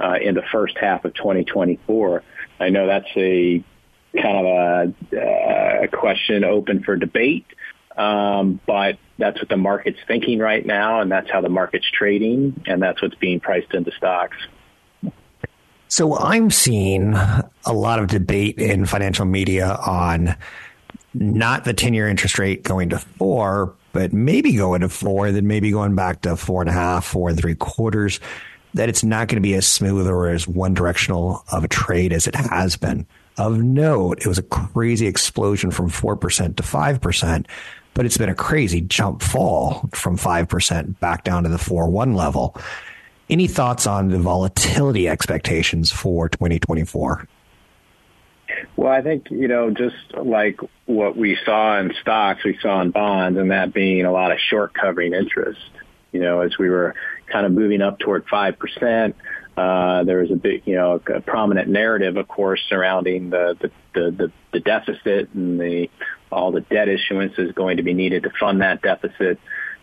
uh, 0.00 0.16
in 0.20 0.34
the 0.34 0.42
first 0.52 0.76
half 0.78 1.04
of 1.04 1.14
2024. 1.14 2.22
I 2.60 2.68
know 2.68 2.86
that's 2.86 3.08
a 3.16 3.64
kind 4.20 4.36
of 4.38 4.46
a, 4.46 4.94
uh, 5.16 5.84
a 5.84 5.88
question 5.88 6.44
open 6.44 6.82
for 6.82 6.96
debate, 6.96 7.46
um, 7.96 8.60
but 8.66 8.98
that's 9.18 9.38
what 9.38 9.48
the 9.48 9.56
market's 9.56 9.98
thinking 10.06 10.38
right 10.38 10.64
now, 10.64 11.00
and 11.00 11.10
that's 11.10 11.30
how 11.30 11.40
the 11.40 11.48
market's 11.48 11.90
trading, 11.90 12.62
and 12.66 12.82
that's 12.82 13.00
what's 13.00 13.14
being 13.14 13.40
priced 13.40 13.72
into 13.72 13.90
stocks. 13.92 14.36
So 15.88 16.18
I'm 16.18 16.50
seeing 16.50 17.14
a 17.14 17.72
lot 17.72 18.00
of 18.00 18.08
debate 18.08 18.58
in 18.58 18.86
financial 18.86 19.24
media 19.24 19.78
on 19.86 20.36
not 21.14 21.64
the 21.64 21.72
10 21.72 21.94
year 21.94 22.08
interest 22.08 22.38
rate 22.38 22.62
going 22.64 22.90
to 22.90 22.98
four, 22.98 23.74
but 23.96 24.12
maybe 24.12 24.52
going 24.52 24.82
to 24.82 24.90
four, 24.90 25.32
then 25.32 25.46
maybe 25.46 25.70
going 25.70 25.94
back 25.94 26.20
to 26.20 26.36
four 26.36 26.60
and 26.60 26.68
a 26.68 26.72
half, 26.74 27.06
four 27.06 27.30
and 27.30 27.40
three 27.40 27.54
quarters, 27.54 28.20
that 28.74 28.90
it's 28.90 29.02
not 29.02 29.26
going 29.26 29.36
to 29.36 29.48
be 29.48 29.54
as 29.54 29.66
smooth 29.66 30.06
or 30.06 30.28
as 30.28 30.46
one 30.46 30.74
directional 30.74 31.42
of 31.50 31.64
a 31.64 31.68
trade 31.68 32.12
as 32.12 32.26
it 32.26 32.34
has 32.34 32.76
been. 32.76 33.06
Of 33.38 33.56
note, 33.56 34.18
it 34.18 34.26
was 34.26 34.36
a 34.36 34.42
crazy 34.42 35.06
explosion 35.06 35.70
from 35.70 35.88
4% 35.88 36.56
to 36.56 36.62
5%, 36.62 37.46
but 37.94 38.04
it's 38.04 38.18
been 38.18 38.28
a 38.28 38.34
crazy 38.34 38.82
jump 38.82 39.22
fall 39.22 39.88
from 39.94 40.18
5% 40.18 41.00
back 41.00 41.24
down 41.24 41.44
to 41.44 41.48
the 41.48 41.56
4 41.56 41.88
1 41.88 42.12
level. 42.12 42.54
Any 43.30 43.46
thoughts 43.46 43.86
on 43.86 44.10
the 44.10 44.18
volatility 44.18 45.08
expectations 45.08 45.90
for 45.90 46.28
2024? 46.28 47.26
Well, 48.76 48.92
I 48.92 49.02
think, 49.02 49.30
you 49.30 49.48
know, 49.48 49.70
just 49.70 49.96
like 50.14 50.60
what 50.86 51.16
we 51.16 51.38
saw 51.44 51.78
in 51.78 51.92
stocks, 52.00 52.44
we 52.44 52.58
saw 52.60 52.80
in 52.80 52.90
bonds, 52.90 53.38
and 53.38 53.50
that 53.50 53.72
being 53.72 54.04
a 54.04 54.12
lot 54.12 54.32
of 54.32 54.38
short 54.38 54.74
covering 54.74 55.14
interest. 55.14 55.60
You 56.12 56.20
know, 56.20 56.40
as 56.40 56.56
we 56.58 56.70
were 56.70 56.94
kind 57.26 57.44
of 57.44 57.52
moving 57.52 57.82
up 57.82 57.98
toward 57.98 58.26
5%, 58.26 59.14
uh, 59.56 60.04
there 60.04 60.18
was 60.18 60.30
a 60.30 60.36
big, 60.36 60.62
you 60.66 60.74
know, 60.74 61.00
a 61.06 61.20
prominent 61.20 61.68
narrative, 61.68 62.16
of 62.16 62.28
course, 62.28 62.60
surrounding 62.68 63.30
the, 63.30 63.56
the, 63.60 63.70
the, 63.94 64.10
the, 64.10 64.32
the 64.52 64.60
deficit 64.60 65.30
and 65.34 65.58
the, 65.58 65.88
all 66.30 66.52
the 66.52 66.60
debt 66.60 66.88
issuance 66.88 67.38
is 67.38 67.52
going 67.52 67.78
to 67.78 67.82
be 67.82 67.94
needed 67.94 68.24
to 68.24 68.30
fund 68.38 68.60
that 68.60 68.82
deficit. 68.82 69.38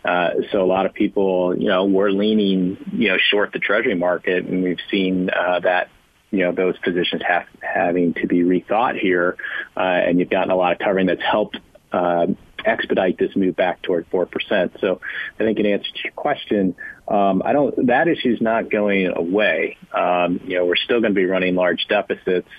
Uh, 0.05 0.31
so 0.51 0.61
a 0.61 0.65
lot 0.65 0.85
of 0.85 0.93
people, 0.93 1.57
you 1.57 1.67
know, 1.67 1.85
were 1.85 2.11
leaning, 2.11 2.77
you 2.91 3.09
know, 3.09 3.17
short 3.17 3.51
the 3.53 3.59
treasury 3.59 3.95
market, 3.95 4.45
and 4.45 4.63
we've 4.63 4.81
seen 4.91 5.29
uh, 5.29 5.59
that 5.61 5.89
you 6.33 6.39
know 6.39 6.51
those 6.51 6.77
positions 6.79 7.21
have 7.27 7.45
having 7.61 8.15
to 8.15 8.27
be 8.27 8.41
rethought 8.41 8.99
here, 8.99 9.37
uh, 9.77 9.79
and 9.79 10.19
you've 10.19 10.31
gotten 10.31 10.49
a 10.49 10.55
lot 10.55 10.73
of 10.73 10.79
covering 10.79 11.05
that's 11.05 11.21
helped 11.21 11.59
uh, 11.91 12.25
expedite 12.65 13.19
this 13.19 13.35
move 13.35 13.55
back 13.55 13.83
toward 13.83 14.07
four 14.07 14.25
percent. 14.25 14.75
So 14.81 14.99
I 15.39 15.43
think 15.43 15.59
in 15.59 15.67
answer 15.67 15.89
to 15.91 15.99
your 16.03 16.13
question, 16.13 16.75
um, 17.07 17.43
I 17.45 17.53
don't 17.53 17.85
that 17.85 18.07
issue 18.07 18.33
is 18.33 18.41
not 18.41 18.71
going 18.71 19.15
away. 19.15 19.77
Um, 19.93 20.41
you 20.43 20.57
know, 20.57 20.65
we're 20.65 20.75
still 20.75 21.01
going 21.01 21.13
to 21.13 21.15
be 21.15 21.25
running 21.25 21.53
large 21.53 21.85
deficits. 21.87 22.49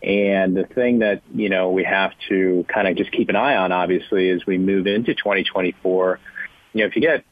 And 0.00 0.54
the 0.54 0.64
thing 0.64 0.98
that, 0.98 1.22
you 1.34 1.48
know, 1.48 1.70
we 1.70 1.82
have 1.84 2.12
to 2.28 2.64
kind 2.68 2.86
of 2.86 2.94
just 2.94 3.10
keep 3.10 3.30
an 3.30 3.36
eye 3.36 3.56
on, 3.56 3.72
obviously, 3.72 4.28
as 4.30 4.44
we 4.46 4.58
move 4.58 4.86
into 4.86 5.14
2024, 5.14 6.20
you 6.74 6.80
know, 6.80 6.86
if 6.86 6.94
you 6.94 7.00
get 7.00 7.24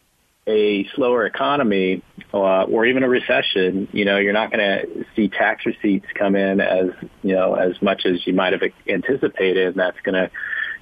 a 0.46 0.88
slower 0.94 1.24
economy 1.24 2.02
uh, 2.35 2.64
or 2.64 2.85
even 2.87 3.02
a 3.02 3.09
recession, 3.09 3.88
you 3.92 4.05
know, 4.05 4.18
you're 4.18 4.33
not 4.33 4.50
going 4.50 4.61
to 4.61 5.05
see 5.14 5.28
tax 5.28 5.64
receipts 5.64 6.07
come 6.14 6.35
in 6.35 6.61
as, 6.61 6.87
you 7.22 7.35
know, 7.35 7.55
as 7.55 7.81
much 7.81 8.05
as 8.07 8.26
you 8.26 8.33
might 8.33 8.52
have 8.52 8.62
anticipated. 8.88 9.68
And 9.68 9.76
that's 9.76 10.00
going 10.02 10.14
to 10.14 10.31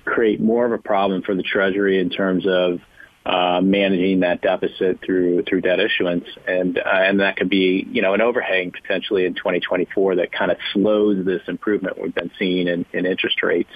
create 0.04 0.40
more 0.40 0.64
of 0.64 0.72
a 0.72 0.78
problem 0.78 1.22
for 1.22 1.34
the 1.34 1.42
Treasury 1.42 1.98
in 1.98 2.08
terms 2.08 2.46
of 2.46 2.80
uh, 3.26 3.60
managing 3.60 4.20
that 4.20 4.40
deficit 4.40 4.98
through 5.04 5.42
through 5.42 5.60
debt 5.60 5.78
issuance, 5.78 6.24
and 6.48 6.78
uh, 6.78 6.82
and 6.86 7.20
that 7.20 7.36
could 7.36 7.50
be 7.50 7.86
you 7.92 8.00
know 8.00 8.14
an 8.14 8.22
overhang 8.22 8.72
potentially 8.72 9.26
in 9.26 9.34
2024 9.34 10.16
that 10.16 10.32
kind 10.32 10.50
of 10.50 10.56
slows 10.72 11.24
this 11.26 11.42
improvement 11.46 12.00
we've 12.00 12.14
been 12.14 12.30
seeing 12.38 12.66
in, 12.66 12.86
in 12.94 13.04
interest 13.04 13.42
rates. 13.42 13.70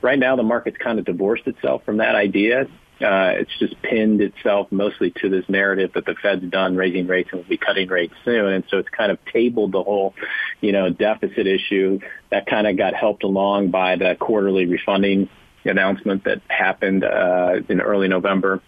Right 0.00 0.18
now, 0.18 0.36
the 0.36 0.42
market's 0.42 0.78
kind 0.78 0.98
of 0.98 1.04
divorced 1.04 1.46
itself 1.46 1.84
from 1.84 1.98
that 1.98 2.14
idea. 2.14 2.66
Uh, 3.00 3.30
it's 3.36 3.56
just 3.58 3.80
pinned 3.82 4.20
itself 4.20 4.66
mostly 4.72 5.12
to 5.22 5.28
this 5.28 5.44
narrative 5.48 5.92
that 5.94 6.04
the 6.04 6.16
Fed's 6.20 6.44
done 6.50 6.76
raising 6.76 7.06
rates 7.06 7.28
and 7.30 7.40
will 7.40 7.48
be 7.48 7.56
cutting 7.56 7.88
rates 7.88 8.14
soon. 8.24 8.52
And 8.52 8.64
so 8.68 8.78
it's 8.78 8.88
kind 8.88 9.12
of 9.12 9.18
tabled 9.32 9.70
the 9.72 9.82
whole, 9.82 10.14
you 10.60 10.72
know, 10.72 10.90
deficit 10.90 11.46
issue 11.46 12.00
that 12.30 12.46
kind 12.46 12.66
of 12.66 12.76
got 12.76 12.94
helped 12.94 13.22
along 13.22 13.70
by 13.70 13.96
the 13.96 14.16
quarterly 14.18 14.66
refunding 14.66 15.28
announcement 15.64 16.24
that 16.24 16.42
happened 16.48 17.04
uh, 17.04 17.60
in 17.68 17.80
early 17.80 18.08
November. 18.08 18.60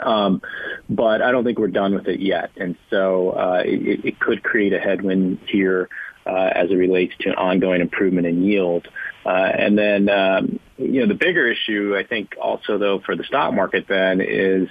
Um, 0.00 0.42
but 0.88 1.22
I 1.22 1.30
don't 1.30 1.44
think 1.44 1.58
we're 1.58 1.68
done 1.68 1.94
with 1.94 2.08
it 2.08 2.20
yet. 2.20 2.50
And 2.56 2.76
so 2.90 3.30
uh, 3.30 3.62
it, 3.64 4.04
it 4.04 4.20
could 4.20 4.42
create 4.42 4.72
a 4.72 4.80
headwind 4.80 5.38
here 5.46 5.88
as 6.30 6.70
it 6.70 6.74
relates 6.74 7.14
to 7.20 7.30
ongoing 7.30 7.80
improvement 7.80 8.26
in 8.26 8.44
yield. 8.44 8.88
Uh, 9.24 9.28
and 9.30 9.78
then, 9.78 10.08
um, 10.08 10.60
you 10.78 11.00
know, 11.00 11.06
the 11.06 11.14
bigger 11.14 11.46
issue, 11.46 11.96
I 11.96 12.04
think, 12.04 12.34
also 12.40 12.78
though 12.78 13.00
for 13.00 13.16
the 13.16 13.24
stock 13.24 13.54
market 13.54 13.86
then 13.88 14.20
is, 14.20 14.68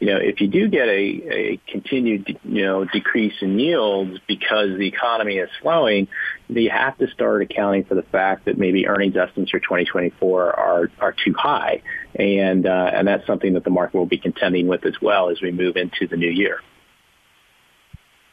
you 0.00 0.06
know, 0.06 0.18
if 0.18 0.40
you 0.40 0.46
do 0.46 0.68
get 0.68 0.86
a, 0.88 0.92
a 0.92 1.60
continued, 1.66 2.38
you 2.44 2.64
know, 2.64 2.84
decrease 2.84 3.34
in 3.40 3.58
yields 3.58 4.20
because 4.28 4.78
the 4.78 4.86
economy 4.86 5.38
is 5.38 5.50
slowing, 5.60 6.06
you 6.48 6.70
have 6.70 6.96
to 6.98 7.08
start 7.08 7.42
accounting 7.42 7.84
for 7.84 7.96
the 7.96 8.04
fact 8.04 8.44
that 8.44 8.56
maybe 8.56 8.86
earnings 8.86 9.16
estimates 9.16 9.50
for 9.50 9.58
2024 9.58 10.56
are 10.56 10.90
are 11.00 11.14
too 11.24 11.34
high, 11.34 11.82
and 12.14 12.64
uh, 12.64 12.90
and 12.92 13.08
that's 13.08 13.26
something 13.26 13.54
that 13.54 13.64
the 13.64 13.70
market 13.70 13.98
will 13.98 14.06
be 14.06 14.18
contending 14.18 14.68
with 14.68 14.86
as 14.86 14.94
well 15.02 15.30
as 15.30 15.40
we 15.42 15.50
move 15.50 15.76
into 15.76 16.06
the 16.06 16.16
new 16.16 16.30
year. 16.30 16.60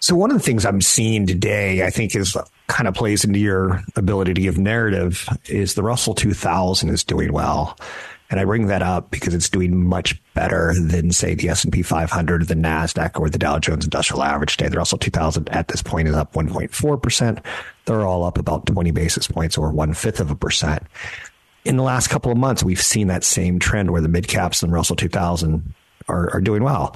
So 0.05 0.15
one 0.15 0.29
of 0.29 0.37
the 0.37 0.43
things 0.43 0.67
I'm 0.67 0.81
seeing 0.81 1.25
today, 1.25 1.83
I 1.83 1.89
think, 1.89 2.15
is 2.15 2.37
kind 2.67 2.87
of 2.87 2.93
plays 2.93 3.25
into 3.25 3.39
your 3.39 3.81
ability 3.95 4.35
to 4.35 4.41
give 4.41 4.55
narrative. 4.55 5.27
Is 5.47 5.73
the 5.73 5.81
Russell 5.81 6.13
2000 6.13 6.89
is 6.89 7.03
doing 7.03 7.33
well, 7.33 7.75
and 8.29 8.39
I 8.39 8.45
bring 8.45 8.67
that 8.67 8.83
up 8.83 9.09
because 9.09 9.33
it's 9.33 9.49
doing 9.49 9.83
much 9.83 10.21
better 10.35 10.75
than 10.79 11.11
say 11.11 11.33
the 11.33 11.49
S&P 11.49 11.81
500, 11.81 12.47
the 12.47 12.53
Nasdaq, 12.53 13.19
or 13.19 13.31
the 13.31 13.39
Dow 13.39 13.57
Jones 13.57 13.85
Industrial 13.85 14.21
Average 14.21 14.57
today. 14.57 14.69
The 14.69 14.77
Russell 14.77 14.99
2000 14.99 15.49
at 15.49 15.69
this 15.69 15.81
point 15.81 16.07
is 16.07 16.13
up 16.13 16.33
1.4 16.33 17.01
percent. 17.01 17.39
They're 17.85 18.05
all 18.05 18.25
up 18.25 18.37
about 18.37 18.67
20 18.67 18.91
basis 18.91 19.25
points, 19.25 19.57
or 19.57 19.71
one 19.71 19.95
fifth 19.95 20.19
of 20.19 20.29
a 20.29 20.35
percent. 20.35 20.83
In 21.63 21.77
the 21.77 21.83
last 21.83 22.09
couple 22.09 22.31
of 22.31 22.37
months, 22.37 22.63
we've 22.63 22.79
seen 22.79 23.07
that 23.07 23.23
same 23.23 23.57
trend 23.57 23.89
where 23.89 24.01
the 24.01 24.07
mid 24.07 24.27
caps 24.27 24.61
and 24.61 24.71
Russell 24.71 24.97
2000 24.97 25.73
are, 26.07 26.31
are 26.31 26.41
doing 26.41 26.61
well. 26.61 26.95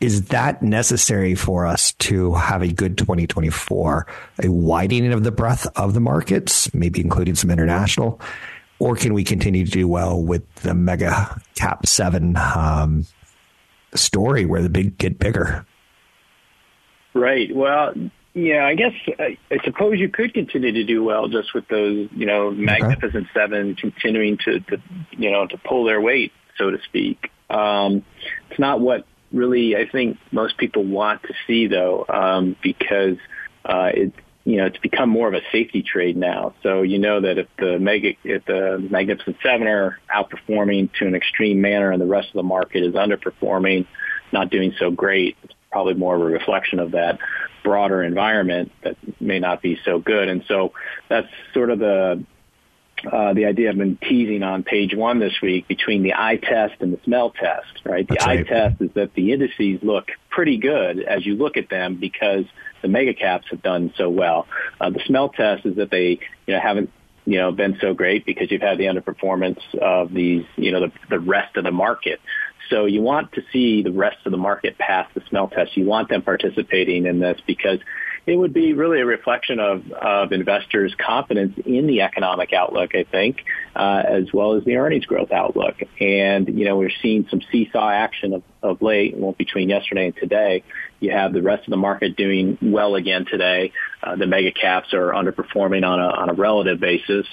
Is 0.00 0.28
that 0.28 0.62
necessary 0.62 1.34
for 1.34 1.66
us 1.66 1.92
to 1.92 2.32
have 2.32 2.62
a 2.62 2.72
good 2.72 2.96
2024, 2.96 4.06
a 4.42 4.48
widening 4.48 5.12
of 5.12 5.24
the 5.24 5.30
breadth 5.30 5.66
of 5.76 5.92
the 5.92 6.00
markets, 6.00 6.72
maybe 6.72 7.00
including 7.02 7.34
some 7.34 7.50
international? 7.50 8.18
Or 8.78 8.96
can 8.96 9.12
we 9.12 9.24
continue 9.24 9.66
to 9.66 9.70
do 9.70 9.86
well 9.86 10.22
with 10.22 10.54
the 10.56 10.72
mega 10.72 11.38
cap 11.54 11.84
seven 11.86 12.34
um, 12.38 13.04
story 13.94 14.46
where 14.46 14.62
the 14.62 14.70
big 14.70 14.96
get 14.96 15.18
bigger? 15.18 15.66
Right. 17.12 17.54
Well, 17.54 17.92
yeah, 18.32 18.64
I 18.64 18.76
guess 18.76 18.92
I, 19.18 19.36
I 19.50 19.58
suppose 19.64 19.98
you 19.98 20.08
could 20.08 20.32
continue 20.32 20.72
to 20.72 20.84
do 20.84 21.04
well 21.04 21.28
just 21.28 21.52
with 21.52 21.68
those, 21.68 22.08
you 22.12 22.24
know, 22.24 22.50
magnificent 22.50 23.24
okay. 23.24 23.30
seven 23.34 23.74
continuing 23.74 24.38
to, 24.46 24.60
to, 24.60 24.82
you 25.10 25.30
know, 25.30 25.46
to 25.46 25.58
pull 25.58 25.84
their 25.84 26.00
weight, 26.00 26.32
so 26.56 26.70
to 26.70 26.78
speak. 26.84 27.30
Um, 27.50 28.04
it's 28.48 28.58
not 28.58 28.80
what 28.80 29.04
really 29.32 29.76
I 29.76 29.88
think 29.88 30.18
most 30.32 30.56
people 30.58 30.84
want 30.84 31.22
to 31.24 31.34
see 31.46 31.66
though, 31.66 32.04
um, 32.08 32.56
because 32.62 33.16
uh, 33.64 33.90
it 33.94 34.12
you 34.44 34.56
know 34.56 34.66
it's 34.66 34.78
become 34.78 35.10
more 35.10 35.28
of 35.28 35.34
a 35.34 35.42
safety 35.52 35.82
trade 35.82 36.16
now. 36.16 36.54
So 36.62 36.82
you 36.82 36.98
know 36.98 37.20
that 37.20 37.38
if 37.38 37.46
the 37.58 37.78
mega 37.78 38.14
if 38.24 38.44
the 38.46 38.86
Magnificent 38.90 39.36
Seven 39.42 39.66
are 39.66 39.98
outperforming 40.14 40.92
to 40.98 41.06
an 41.06 41.14
extreme 41.14 41.60
manner 41.60 41.90
and 41.90 42.00
the 42.00 42.06
rest 42.06 42.28
of 42.28 42.34
the 42.34 42.42
market 42.42 42.82
is 42.82 42.94
underperforming, 42.94 43.86
not 44.32 44.50
doing 44.50 44.74
so 44.78 44.90
great, 44.90 45.36
it's 45.42 45.54
probably 45.70 45.94
more 45.94 46.16
of 46.16 46.22
a 46.22 46.24
reflection 46.24 46.78
of 46.78 46.92
that 46.92 47.18
broader 47.62 48.02
environment 48.02 48.72
that 48.82 48.96
may 49.20 49.38
not 49.38 49.62
be 49.62 49.78
so 49.84 49.98
good. 49.98 50.28
And 50.28 50.42
so 50.48 50.72
that's 51.08 51.28
sort 51.52 51.70
of 51.70 51.78
the 51.78 52.24
uh, 53.10 53.32
the 53.32 53.46
idea 53.46 53.70
I've 53.70 53.78
been 53.78 53.96
teasing 53.96 54.42
on 54.42 54.62
page 54.62 54.94
one 54.94 55.18
this 55.18 55.40
week 55.42 55.68
between 55.68 56.02
the 56.02 56.14
eye 56.14 56.36
test 56.36 56.74
and 56.80 56.92
the 56.92 57.00
smell 57.04 57.30
test, 57.30 57.84
right? 57.84 58.06
The 58.06 58.14
That's 58.14 58.26
eye 58.26 58.36
right. 58.36 58.46
test 58.46 58.80
is 58.80 58.90
that 58.94 59.14
the 59.14 59.32
indices 59.32 59.80
look 59.82 60.08
pretty 60.28 60.58
good 60.58 61.00
as 61.00 61.24
you 61.24 61.36
look 61.36 61.56
at 61.56 61.68
them 61.68 61.96
because 61.96 62.44
the 62.82 62.88
mega 62.88 63.14
caps 63.14 63.46
have 63.50 63.62
done 63.62 63.92
so 63.96 64.08
well. 64.08 64.46
Uh, 64.80 64.90
the 64.90 65.00
smell 65.06 65.28
test 65.28 65.66
is 65.66 65.76
that 65.76 65.90
they, 65.90 66.18
you 66.46 66.54
know, 66.54 66.60
haven't 66.60 66.90
you 67.26 67.36
know, 67.36 67.52
been 67.52 67.76
so 67.80 67.94
great 67.94 68.24
because 68.24 68.50
you've 68.50 68.62
had 68.62 68.78
the 68.78 68.84
underperformance 68.84 69.60
of 69.80 70.12
these, 70.12 70.44
you 70.56 70.72
know, 70.72 70.80
the, 70.80 70.92
the 71.10 71.20
rest 71.20 71.56
of 71.56 71.64
the 71.64 71.70
market. 71.70 72.20
So 72.70 72.86
you 72.86 73.02
want 73.02 73.32
to 73.32 73.42
see 73.52 73.82
the 73.82 73.92
rest 73.92 74.18
of 74.24 74.32
the 74.32 74.38
market 74.38 74.78
pass 74.78 75.08
the 75.14 75.22
smell 75.28 75.48
test. 75.48 75.76
You 75.76 75.84
want 75.84 76.08
them 76.08 76.22
participating 76.22 77.06
in 77.06 77.18
this 77.18 77.40
because 77.46 77.78
it 78.30 78.36
would 78.36 78.54
be 78.54 78.72
really 78.74 79.00
a 79.00 79.04
reflection 79.04 79.58
of, 79.58 79.90
of 79.90 80.32
investors' 80.32 80.94
confidence 81.04 81.58
in 81.66 81.88
the 81.88 82.02
economic 82.02 82.52
outlook, 82.52 82.94
I 82.94 83.02
think, 83.02 83.44
uh, 83.74 84.02
as 84.06 84.32
well 84.32 84.54
as 84.54 84.64
the 84.64 84.76
earnings 84.76 85.04
growth 85.04 85.32
outlook. 85.32 85.76
And, 86.00 86.48
you 86.48 86.64
know, 86.64 86.76
we're 86.76 86.92
seeing 87.02 87.26
some 87.28 87.42
seesaw 87.50 87.90
action 87.90 88.34
of, 88.34 88.42
of 88.62 88.82
late, 88.82 89.16
well, 89.16 89.32
between 89.32 89.68
yesterday 89.68 90.06
and 90.06 90.16
today. 90.16 90.62
You 91.00 91.10
have 91.10 91.32
the 91.32 91.42
rest 91.42 91.64
of 91.64 91.70
the 91.70 91.76
market 91.76 92.16
doing 92.16 92.56
well 92.62 92.94
again 92.94 93.26
today. 93.28 93.72
Uh, 94.00 94.14
the 94.14 94.26
mega 94.26 94.52
caps 94.52 94.94
are 94.94 95.10
underperforming 95.10 95.84
on 95.84 95.98
a, 95.98 96.08
on 96.08 96.30
a 96.30 96.34
relative 96.34 96.78
basis. 96.78 97.26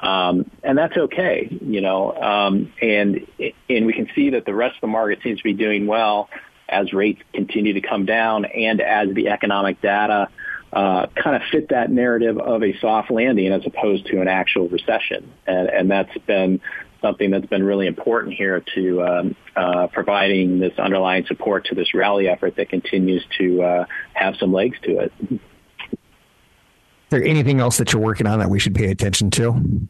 Um, 0.00 0.50
and 0.64 0.76
that's 0.76 0.96
okay, 0.96 1.46
you 1.60 1.82
know, 1.82 2.12
um, 2.16 2.72
and, 2.80 3.26
and 3.68 3.84
we 3.84 3.92
can 3.92 4.08
see 4.14 4.30
that 4.30 4.46
the 4.46 4.54
rest 4.54 4.76
of 4.76 4.80
the 4.80 4.86
market 4.86 5.18
seems 5.22 5.38
to 5.38 5.44
be 5.44 5.52
doing 5.52 5.86
well 5.86 6.30
as 6.70 6.92
rates 6.92 7.20
continue 7.32 7.74
to 7.74 7.80
come 7.80 8.06
down 8.06 8.44
and 8.44 8.80
as 8.80 9.12
the 9.14 9.28
economic 9.28 9.80
data 9.80 10.28
uh, 10.72 11.06
kind 11.08 11.36
of 11.36 11.42
fit 11.50 11.70
that 11.70 11.90
narrative 11.90 12.38
of 12.38 12.62
a 12.62 12.78
soft 12.78 13.10
landing 13.10 13.52
as 13.52 13.66
opposed 13.66 14.06
to 14.06 14.20
an 14.20 14.28
actual 14.28 14.68
recession. 14.68 15.32
And, 15.46 15.68
and 15.68 15.90
that's 15.90 16.16
been 16.26 16.60
something 17.02 17.30
that's 17.30 17.46
been 17.46 17.64
really 17.64 17.86
important 17.86 18.34
here 18.34 18.62
to 18.74 19.02
um, 19.02 19.36
uh, 19.56 19.88
providing 19.88 20.58
this 20.58 20.78
underlying 20.78 21.26
support 21.26 21.66
to 21.66 21.74
this 21.74 21.92
rally 21.94 22.28
effort 22.28 22.56
that 22.56 22.68
continues 22.68 23.24
to 23.38 23.62
uh, 23.62 23.84
have 24.12 24.36
some 24.36 24.52
legs 24.52 24.76
to 24.82 25.00
it. 25.00 25.12
Is 25.30 25.38
there 27.08 27.24
anything 27.24 27.58
else 27.58 27.78
that 27.78 27.92
you're 27.92 28.02
working 28.02 28.28
on 28.28 28.38
that 28.38 28.50
we 28.50 28.60
should 28.60 28.74
pay 28.74 28.90
attention 28.90 29.30
to? 29.32 29.88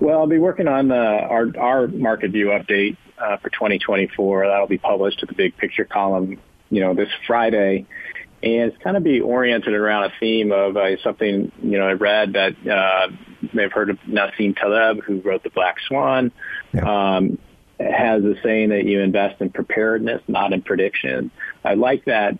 Well, 0.00 0.18
I'll 0.18 0.26
be 0.26 0.38
working 0.38 0.68
on 0.68 0.90
uh, 0.90 0.94
our 0.94 1.56
our 1.56 1.86
market 1.88 2.32
view 2.32 2.46
update 2.46 2.96
uh, 3.18 3.36
for 3.38 3.50
2024. 3.50 4.48
That'll 4.48 4.66
be 4.66 4.78
published 4.78 5.20
to 5.20 5.26
the 5.26 5.34
big 5.34 5.56
picture 5.56 5.84
column, 5.84 6.38
you 6.70 6.80
know, 6.80 6.94
this 6.94 7.08
Friday 7.26 7.86
and 8.44 8.70
it's 8.70 8.82
kind 8.82 8.96
of 8.96 9.02
be 9.02 9.20
oriented 9.20 9.72
around 9.72 10.04
a 10.04 10.12
theme 10.20 10.52
of 10.52 10.76
uh, 10.76 10.96
something 11.02 11.50
you 11.62 11.78
know 11.78 11.88
I 11.88 11.92
read 11.92 12.34
that 12.34 12.54
uh, 12.68 13.08
may 13.54 13.62
have 13.62 13.72
heard 13.72 13.88
of 13.88 13.98
Nassim 14.00 14.54
Taleb, 14.54 15.02
who 15.02 15.20
wrote 15.22 15.42
The 15.42 15.50
Black 15.50 15.76
Swan. 15.88 16.30
Yeah. 16.72 17.14
Um, 17.14 17.38
has 17.80 18.22
a 18.22 18.34
saying 18.42 18.68
that 18.68 18.84
you 18.84 19.00
invest 19.00 19.40
in 19.40 19.50
preparedness, 19.50 20.22
not 20.28 20.52
in 20.52 20.62
prediction. 20.62 21.32
I 21.64 21.74
like 21.74 22.04
that 22.04 22.38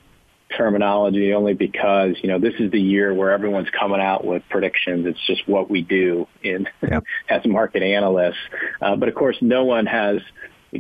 terminology 0.57 1.33
only 1.33 1.55
because 1.55 2.17
you 2.23 2.29
know 2.29 2.39
this 2.39 2.55
is 2.61 2.71
the 2.71 2.81
year 2.81 3.13
where 3.13 3.33
everyone's 3.33 3.71
coming 3.71 4.01
out 4.01 4.25
with 4.25 4.43
predictions. 4.49 5.07
It's 5.07 5.27
just 5.27 5.49
what 5.49 5.71
we 5.71 5.83
do 5.83 6.29
in 6.43 6.69
as 7.29 7.45
market 7.47 7.83
analysts. 7.83 8.37
Uh, 8.81 8.95
but 8.97 9.09
of 9.09 9.15
course, 9.15 9.37
no 9.41 9.65
one 9.65 9.87
has 9.87 10.19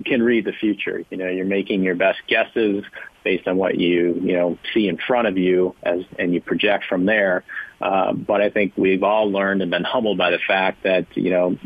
can 0.02 0.22
read 0.22 0.44
the 0.44 0.52
future. 0.52 1.04
You 1.10 1.16
know, 1.16 1.28
you're 1.28 1.44
making 1.44 1.82
your 1.82 1.94
best 1.94 2.20
guesses 2.26 2.84
based 3.22 3.46
on 3.46 3.56
what 3.56 3.78
you 3.78 4.20
you 4.22 4.34
know 4.34 4.58
see 4.72 4.88
in 4.88 4.98
front 4.98 5.28
of 5.28 5.38
you 5.38 5.74
as 5.82 6.00
and 6.18 6.32
you 6.32 6.40
project 6.40 6.84
from 6.88 7.06
there. 7.06 7.44
Uh, 7.80 8.12
but 8.12 8.40
I 8.40 8.50
think 8.50 8.74
we've 8.76 9.02
all 9.02 9.30
learned 9.30 9.62
and 9.62 9.70
been 9.70 9.84
humbled 9.84 10.18
by 10.18 10.30
the 10.30 10.38
fact 10.46 10.84
that 10.84 11.06
you 11.16 11.30
know 11.30 11.56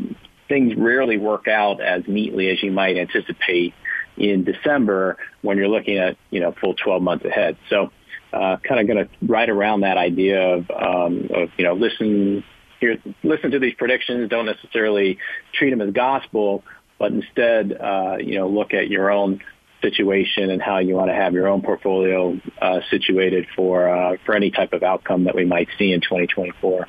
things 0.47 0.75
rarely 0.75 1.17
work 1.17 1.47
out 1.47 1.81
as 1.81 2.03
neatly 2.07 2.49
as 2.49 2.61
you 2.61 2.71
might 2.71 2.97
anticipate 2.97 3.73
in 4.17 4.43
December 4.43 5.17
when 5.41 5.57
you're 5.57 5.69
looking 5.69 5.97
at 5.97 6.17
you 6.29 6.39
know 6.39 6.53
full 6.59 6.73
12 6.73 7.01
months 7.01 7.25
ahead. 7.25 7.57
So 7.69 7.91
uh, 8.33 8.57
kind 8.57 8.79
of 8.79 8.87
going 8.87 9.07
to 9.07 9.09
right 9.25 9.49
around 9.49 9.81
that 9.81 9.97
idea 9.97 10.55
of 10.55 10.69
um, 10.71 11.29
of 11.33 11.49
you 11.57 11.65
know 11.65 11.73
listen 11.73 12.43
here 12.79 12.97
listen 13.23 13.51
to 13.51 13.59
these 13.59 13.73
predictions, 13.73 14.29
don't 14.29 14.45
necessarily 14.45 15.17
treat 15.53 15.69
them 15.69 15.81
as 15.81 15.91
gospel, 15.91 16.63
but 16.99 17.11
instead 17.11 17.73
uh, 17.73 18.17
you 18.19 18.35
know 18.35 18.47
look 18.47 18.73
at 18.73 18.89
your 18.89 19.09
own 19.09 19.41
situation 19.81 20.51
and 20.51 20.61
how 20.61 20.77
you 20.79 20.93
want 20.93 21.09
to 21.09 21.15
have 21.15 21.33
your 21.33 21.47
own 21.47 21.61
portfolio 21.61 22.39
uh, 22.61 22.81
situated 22.91 23.47
for 23.55 23.89
uh, 23.89 24.17
for 24.25 24.35
any 24.35 24.51
type 24.51 24.73
of 24.73 24.83
outcome 24.83 25.23
that 25.23 25.35
we 25.35 25.45
might 25.45 25.69
see 25.77 25.91
in 25.91 26.01
2024. 26.01 26.87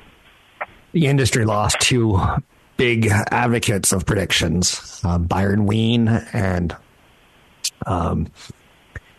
The 0.92 1.06
industry 1.06 1.44
lost 1.44 1.80
two 1.80 2.20
big 2.76 3.06
advocates 3.30 3.92
of 3.92 4.04
predictions, 4.04 5.00
uh, 5.04 5.18
Byron 5.18 5.66
Wien 5.66 6.08
and 6.08 6.76
um, 7.86 8.28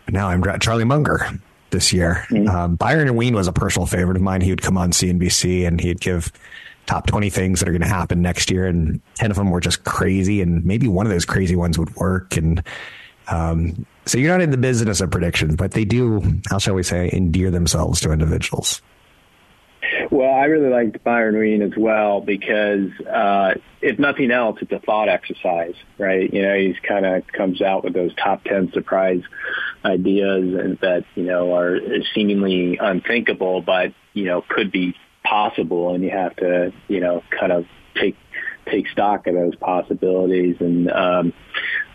now 0.08 0.28
I'm 0.28 0.42
Charlie 0.60 0.84
Munger 0.84 1.26
this 1.70 1.92
year. 1.92 2.26
Mm-hmm. 2.30 2.48
Um, 2.48 2.74
Byron 2.76 3.14
Wien 3.16 3.34
was 3.34 3.48
a 3.48 3.52
personal 3.52 3.86
favorite 3.86 4.16
of 4.16 4.22
mine. 4.22 4.42
He 4.42 4.50
would 4.50 4.62
come 4.62 4.76
on 4.76 4.92
CNBC 4.92 5.66
and 5.66 5.80
he'd 5.80 6.00
give 6.00 6.30
top 6.86 7.06
20 7.06 7.30
things 7.30 7.60
that 7.60 7.68
are 7.68 7.72
going 7.72 7.82
to 7.82 7.88
happen 7.88 8.22
next 8.22 8.50
year. 8.50 8.66
And 8.66 9.00
10 9.14 9.30
of 9.30 9.36
them 9.36 9.50
were 9.50 9.60
just 9.60 9.84
crazy. 9.84 10.40
And 10.40 10.64
maybe 10.64 10.88
one 10.88 11.06
of 11.06 11.12
those 11.12 11.24
crazy 11.24 11.56
ones 11.56 11.78
would 11.78 11.94
work. 11.96 12.36
And 12.36 12.62
um, 13.28 13.86
so 14.06 14.18
you're 14.18 14.30
not 14.30 14.40
in 14.40 14.50
the 14.50 14.56
business 14.56 15.00
of 15.00 15.10
predictions, 15.10 15.56
but 15.56 15.72
they 15.72 15.84
do, 15.84 16.40
how 16.50 16.58
shall 16.58 16.74
we 16.74 16.82
say, 16.82 17.10
endear 17.12 17.50
themselves 17.50 18.00
to 18.00 18.12
individuals. 18.12 18.82
Well, 20.10 20.32
I 20.32 20.44
really 20.44 20.68
liked 20.68 21.02
Byron 21.02 21.38
Wien 21.38 21.62
as 21.62 21.76
well 21.76 22.20
because, 22.20 22.90
uh, 23.00 23.54
if 23.80 23.98
nothing 23.98 24.30
else, 24.30 24.58
it's 24.60 24.70
a 24.70 24.78
thought 24.78 25.08
exercise, 25.08 25.74
right? 25.98 26.32
You 26.32 26.42
know, 26.42 26.56
he's 26.56 26.76
kind 26.86 27.04
of 27.04 27.26
comes 27.28 27.60
out 27.60 27.82
with 27.84 27.94
those 27.94 28.14
top 28.14 28.44
10 28.44 28.72
surprise 28.72 29.22
ideas 29.84 30.54
and 30.54 30.78
that, 30.80 31.04
you 31.14 31.24
know, 31.24 31.54
are 31.56 31.78
seemingly 32.14 32.78
unthinkable, 32.78 33.62
but, 33.62 33.92
you 34.12 34.24
know, 34.24 34.44
could 34.48 34.70
be 34.70 34.94
possible. 35.24 35.94
And 35.94 36.02
you 36.02 36.10
have 36.10 36.36
to, 36.36 36.72
you 36.88 37.00
know, 37.00 37.22
kind 37.30 37.52
of 37.52 37.66
take 37.94 38.16
take 38.70 38.88
stock 38.88 39.26
of 39.26 39.34
those 39.34 39.56
possibilities 39.56 40.56
and 40.60 40.90
um, 40.90 41.32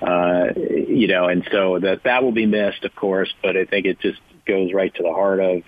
uh, 0.01 0.47
you 0.55 1.07
know 1.07 1.27
and 1.27 1.47
so 1.51 1.79
that 1.79 2.03
that 2.03 2.23
will 2.23 2.31
be 2.31 2.45
missed 2.45 2.83
of 2.83 2.93
course 2.95 3.33
but 3.41 3.55
I 3.55 3.65
think 3.65 3.85
it 3.85 3.99
just 3.99 4.19
goes 4.45 4.73
right 4.73 4.93
to 4.95 5.03
the 5.03 5.11
heart 5.11 5.39
of 5.39 5.63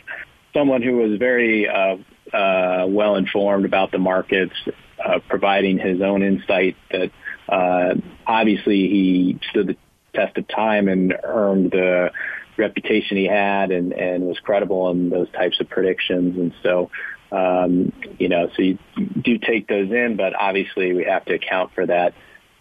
someone 0.53 0.81
who 0.81 0.97
was 0.97 1.17
very 1.17 1.67
uh, 1.67 1.97
uh, 2.35 2.85
well 2.87 3.15
informed 3.15 3.65
about 3.65 3.91
the 3.91 3.97
markets 3.97 4.53
uh, 5.03 5.19
providing 5.27 5.77
his 5.77 6.01
own 6.01 6.21
insight 6.21 6.75
that 6.91 7.11
uh, 7.47 7.95
obviously 8.27 8.75
he 8.75 9.39
stood 9.49 9.67
the 9.67 9.77
test 10.13 10.37
of 10.37 10.47
time 10.47 10.87
and 10.87 11.13
earned 11.23 11.71
the 11.71 12.11
reputation 12.57 13.15
he 13.15 13.25
had 13.25 13.71
and, 13.71 13.93
and 13.93 14.23
was 14.23 14.37
credible 14.39 14.91
in 14.91 15.09
those 15.09 15.31
types 15.31 15.59
of 15.61 15.69
predictions 15.69 16.37
and 16.37 16.53
so 16.61 16.91
um, 17.31 17.93
you 18.17 18.29
know, 18.29 18.49
so 18.55 18.61
you 18.61 18.77
do 19.21 19.37
take 19.37 19.67
those 19.67 19.91
in, 19.91 20.15
but 20.15 20.33
obviously 20.35 20.93
we 20.93 21.03
have 21.05 21.25
to 21.25 21.35
account 21.35 21.73
for 21.73 21.85
that 21.85 22.13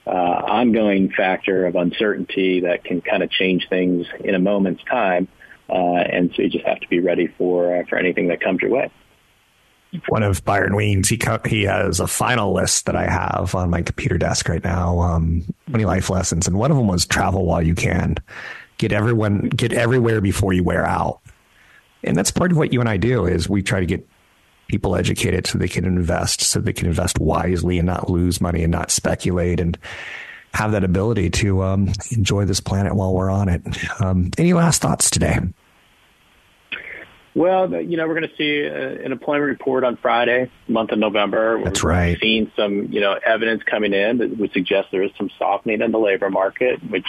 uh, 0.06 0.10
ongoing 0.10 1.10
factor 1.10 1.66
of 1.66 1.76
uncertainty 1.76 2.60
that 2.60 2.84
can 2.84 3.00
kind 3.00 3.22
of 3.22 3.30
change 3.30 3.68
things 3.68 4.06
in 4.20 4.34
a 4.34 4.38
moment's 4.38 4.82
time. 4.84 5.28
Uh, 5.68 5.96
and 5.96 6.32
so 6.34 6.42
you 6.42 6.48
just 6.48 6.66
have 6.66 6.80
to 6.80 6.88
be 6.88 6.98
ready 6.98 7.26
for 7.26 7.76
uh, 7.76 7.84
for 7.88 7.98
anything 7.98 8.28
that 8.28 8.40
comes 8.40 8.60
your 8.62 8.70
way. 8.70 8.90
One 10.08 10.22
of 10.22 10.44
Byron 10.44 10.74
Wien's, 10.74 11.08
he 11.08 11.18
he 11.46 11.62
has 11.64 12.00
a 12.00 12.06
final 12.06 12.52
list 12.52 12.86
that 12.86 12.96
I 12.96 13.04
have 13.04 13.54
on 13.54 13.70
my 13.70 13.82
computer 13.82 14.18
desk 14.18 14.48
right 14.48 14.62
now. 14.62 15.00
Um, 15.00 15.44
20 15.70 15.84
life 15.84 16.10
lessons, 16.10 16.46
and 16.46 16.58
one 16.58 16.70
of 16.70 16.76
them 16.76 16.88
was 16.88 17.06
travel 17.06 17.44
while 17.46 17.62
you 17.62 17.74
can. 17.74 18.16
Get 18.76 18.92
everyone, 18.92 19.48
get 19.48 19.72
everywhere 19.72 20.20
before 20.20 20.52
you 20.52 20.62
wear 20.62 20.86
out. 20.86 21.20
And 22.04 22.16
that's 22.16 22.30
part 22.30 22.52
of 22.52 22.58
what 22.58 22.72
you 22.72 22.80
and 22.80 22.88
I 22.88 22.96
do 22.96 23.26
is 23.26 23.48
we 23.48 23.62
try 23.62 23.80
to 23.80 23.86
get 23.86 24.06
people 24.68 24.94
educated 24.94 25.46
so 25.46 25.58
they 25.58 25.68
can 25.68 25.84
invest, 25.84 26.42
so 26.42 26.60
they 26.60 26.72
can 26.72 26.86
invest 26.86 27.18
wisely 27.18 27.78
and 27.78 27.86
not 27.86 28.08
lose 28.08 28.40
money 28.40 28.62
and 28.62 28.70
not 28.70 28.90
speculate 28.90 29.58
and 29.60 29.76
have 30.54 30.72
that 30.72 30.84
ability 30.84 31.30
to 31.30 31.62
um, 31.62 31.92
enjoy 32.10 32.44
this 32.44 32.60
planet 32.60 32.94
while 32.94 33.12
we're 33.12 33.30
on 33.30 33.48
it. 33.48 33.62
Um, 34.00 34.30
any 34.38 34.52
last 34.52 34.80
thoughts 34.80 35.10
today? 35.10 35.38
Well, 37.34 37.82
you 37.82 37.96
know, 37.96 38.08
we're 38.08 38.18
going 38.18 38.28
to 38.28 38.36
see 38.36 38.66
uh, 38.66 39.04
an 39.04 39.12
employment 39.12 39.48
report 39.50 39.84
on 39.84 39.96
Friday, 39.96 40.50
month 40.66 40.90
of 40.90 40.98
November. 40.98 41.62
That's 41.62 41.84
we're 41.84 41.90
right. 41.90 42.18
Seeing 42.20 42.50
some, 42.56 42.90
you 42.90 43.00
know, 43.00 43.18
evidence 43.24 43.62
coming 43.62 43.92
in 43.92 44.18
that 44.18 44.36
would 44.38 44.52
suggest 44.52 44.88
there 44.90 45.02
is 45.02 45.12
some 45.16 45.30
softening 45.38 45.80
in 45.80 45.92
the 45.92 45.98
labor 45.98 46.30
market, 46.30 46.82
which 46.90 47.06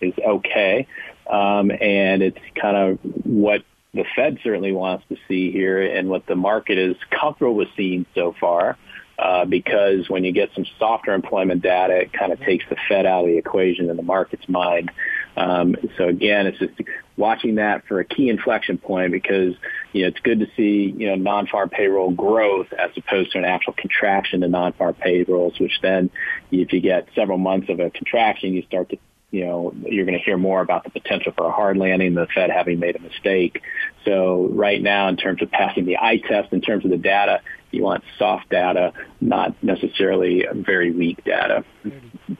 is 0.00 0.12
okay. 0.18 0.86
Um, 1.30 1.70
and 1.70 2.22
it's 2.22 2.38
kind 2.60 2.76
of 2.76 2.98
what 3.24 3.62
the 3.94 4.04
Fed 4.14 4.38
certainly 4.42 4.72
wants 4.72 5.04
to 5.08 5.16
see 5.28 5.50
here 5.50 5.82
and 5.82 6.08
what 6.08 6.26
the 6.26 6.36
market 6.36 6.78
is 6.78 6.96
comfortable 7.10 7.54
with 7.54 7.68
seeing 7.76 8.06
so 8.14 8.34
far. 8.40 8.76
Uh, 9.18 9.44
because 9.44 10.08
when 10.08 10.24
you 10.24 10.32
get 10.32 10.48
some 10.54 10.64
softer 10.78 11.12
employment 11.12 11.60
data, 11.60 11.94
it 11.94 12.12
kind 12.12 12.32
of 12.32 12.40
takes 12.40 12.64
the 12.70 12.76
Fed 12.88 13.04
out 13.04 13.24
of 13.24 13.26
the 13.26 13.36
equation 13.36 13.90
in 13.90 13.96
the 13.98 14.02
market's 14.02 14.48
mind. 14.48 14.90
Um, 15.36 15.76
so 15.98 16.08
again, 16.08 16.46
it's 16.46 16.58
just 16.58 16.72
watching 17.18 17.56
that 17.56 17.86
for 17.86 18.00
a 18.00 18.04
key 18.04 18.30
inflection 18.30 18.78
point 18.78 19.12
because 19.12 19.54
you 19.92 20.02
know 20.02 20.08
it's 20.08 20.20
good 20.20 20.40
to 20.40 20.46
see 20.56 20.94
you 20.96 21.08
know 21.08 21.16
non-farm 21.16 21.68
payroll 21.68 22.10
growth 22.10 22.72
as 22.72 22.90
opposed 22.96 23.32
to 23.32 23.38
an 23.38 23.44
actual 23.44 23.74
contraction 23.74 24.42
in 24.42 24.50
non-farm 24.52 24.94
payrolls, 24.94 25.60
which 25.60 25.78
then 25.82 26.08
if 26.50 26.72
you 26.72 26.80
get 26.80 27.06
several 27.14 27.36
months 27.36 27.68
of 27.68 27.78
a 27.78 27.90
contraction, 27.90 28.54
you 28.54 28.62
start 28.62 28.88
to 28.88 28.96
you 29.30 29.44
know, 29.44 29.72
you're 29.82 30.04
going 30.04 30.18
to 30.18 30.24
hear 30.24 30.36
more 30.36 30.60
about 30.60 30.84
the 30.84 30.90
potential 30.90 31.32
for 31.36 31.46
a 31.46 31.52
hard 31.52 31.76
landing, 31.76 32.14
the 32.14 32.26
Fed 32.34 32.50
having 32.50 32.80
made 32.80 32.96
a 32.96 32.98
mistake. 32.98 33.62
So 34.04 34.48
right 34.50 34.82
now, 34.82 35.08
in 35.08 35.16
terms 35.16 35.40
of 35.42 35.50
passing 35.50 35.84
the 35.84 35.98
eye 35.98 36.18
test, 36.18 36.52
in 36.52 36.60
terms 36.60 36.84
of 36.84 36.90
the 36.90 36.96
data, 36.96 37.40
you 37.70 37.82
want 37.82 38.02
soft 38.18 38.48
data, 38.50 38.92
not 39.20 39.62
necessarily 39.62 40.44
very 40.52 40.90
weak 40.90 41.24
data. 41.24 41.64
Mm-hmm. 41.84 42.34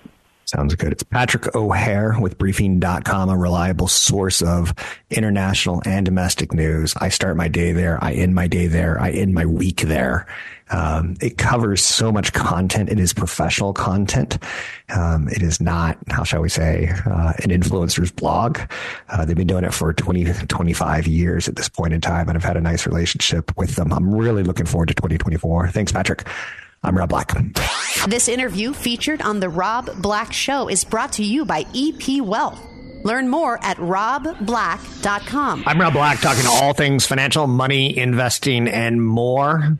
Sounds 0.50 0.74
good. 0.74 0.90
It's 0.90 1.04
Patrick 1.04 1.54
O'Hare 1.54 2.16
with 2.18 2.36
briefing.com, 2.36 3.28
a 3.28 3.38
reliable 3.38 3.86
source 3.86 4.42
of 4.42 4.74
international 5.08 5.80
and 5.84 6.04
domestic 6.04 6.52
news. 6.52 6.92
I 6.96 7.08
start 7.08 7.36
my 7.36 7.46
day 7.46 7.70
there. 7.70 8.02
I 8.02 8.14
end 8.14 8.34
my 8.34 8.48
day 8.48 8.66
there. 8.66 9.00
I 9.00 9.10
end 9.10 9.32
my 9.32 9.46
week 9.46 9.82
there. 9.82 10.26
Um, 10.70 11.14
it 11.20 11.38
covers 11.38 11.84
so 11.84 12.10
much 12.10 12.32
content. 12.32 12.88
It 12.88 12.98
is 12.98 13.12
professional 13.12 13.72
content. 13.72 14.38
Um, 14.88 15.28
it 15.28 15.40
is 15.40 15.60
not, 15.60 15.98
how 16.08 16.24
shall 16.24 16.40
we 16.40 16.48
say, 16.48 16.88
uh, 17.06 17.32
an 17.44 17.50
influencer's 17.50 18.10
blog. 18.10 18.58
Uh, 19.08 19.24
they've 19.24 19.36
been 19.36 19.46
doing 19.46 19.62
it 19.62 19.72
for 19.72 19.92
20, 19.92 20.24
25 20.24 21.06
years 21.06 21.48
at 21.48 21.54
this 21.54 21.68
point 21.68 21.92
in 21.94 22.00
time, 22.00 22.28
and 22.28 22.36
I've 22.36 22.42
had 22.42 22.56
a 22.56 22.60
nice 22.60 22.88
relationship 22.88 23.56
with 23.56 23.76
them. 23.76 23.92
I'm 23.92 24.12
really 24.12 24.42
looking 24.42 24.66
forward 24.66 24.88
to 24.88 24.94
2024. 24.94 25.68
Thanks, 25.68 25.92
Patrick. 25.92 26.26
I'm 26.82 26.96
Rob 26.96 27.10
Black. 27.10 27.32
This 28.08 28.26
interview 28.28 28.72
featured 28.72 29.20
on 29.20 29.40
The 29.40 29.50
Rob 29.50 29.90
Black 30.00 30.32
Show 30.32 30.68
is 30.68 30.82
brought 30.82 31.12
to 31.14 31.24
you 31.24 31.44
by 31.44 31.66
EP 31.74 32.22
Wealth. 32.22 32.66
Learn 33.04 33.28
more 33.28 33.58
at 33.62 33.76
robblack.com. 33.76 35.64
I'm 35.66 35.80
Rob 35.80 35.92
Black, 35.92 36.20
talking 36.20 36.42
to 36.42 36.48
all 36.48 36.72
things 36.72 37.06
financial, 37.06 37.46
money, 37.46 37.96
investing, 37.96 38.66
and 38.68 39.04
more. 39.04 39.78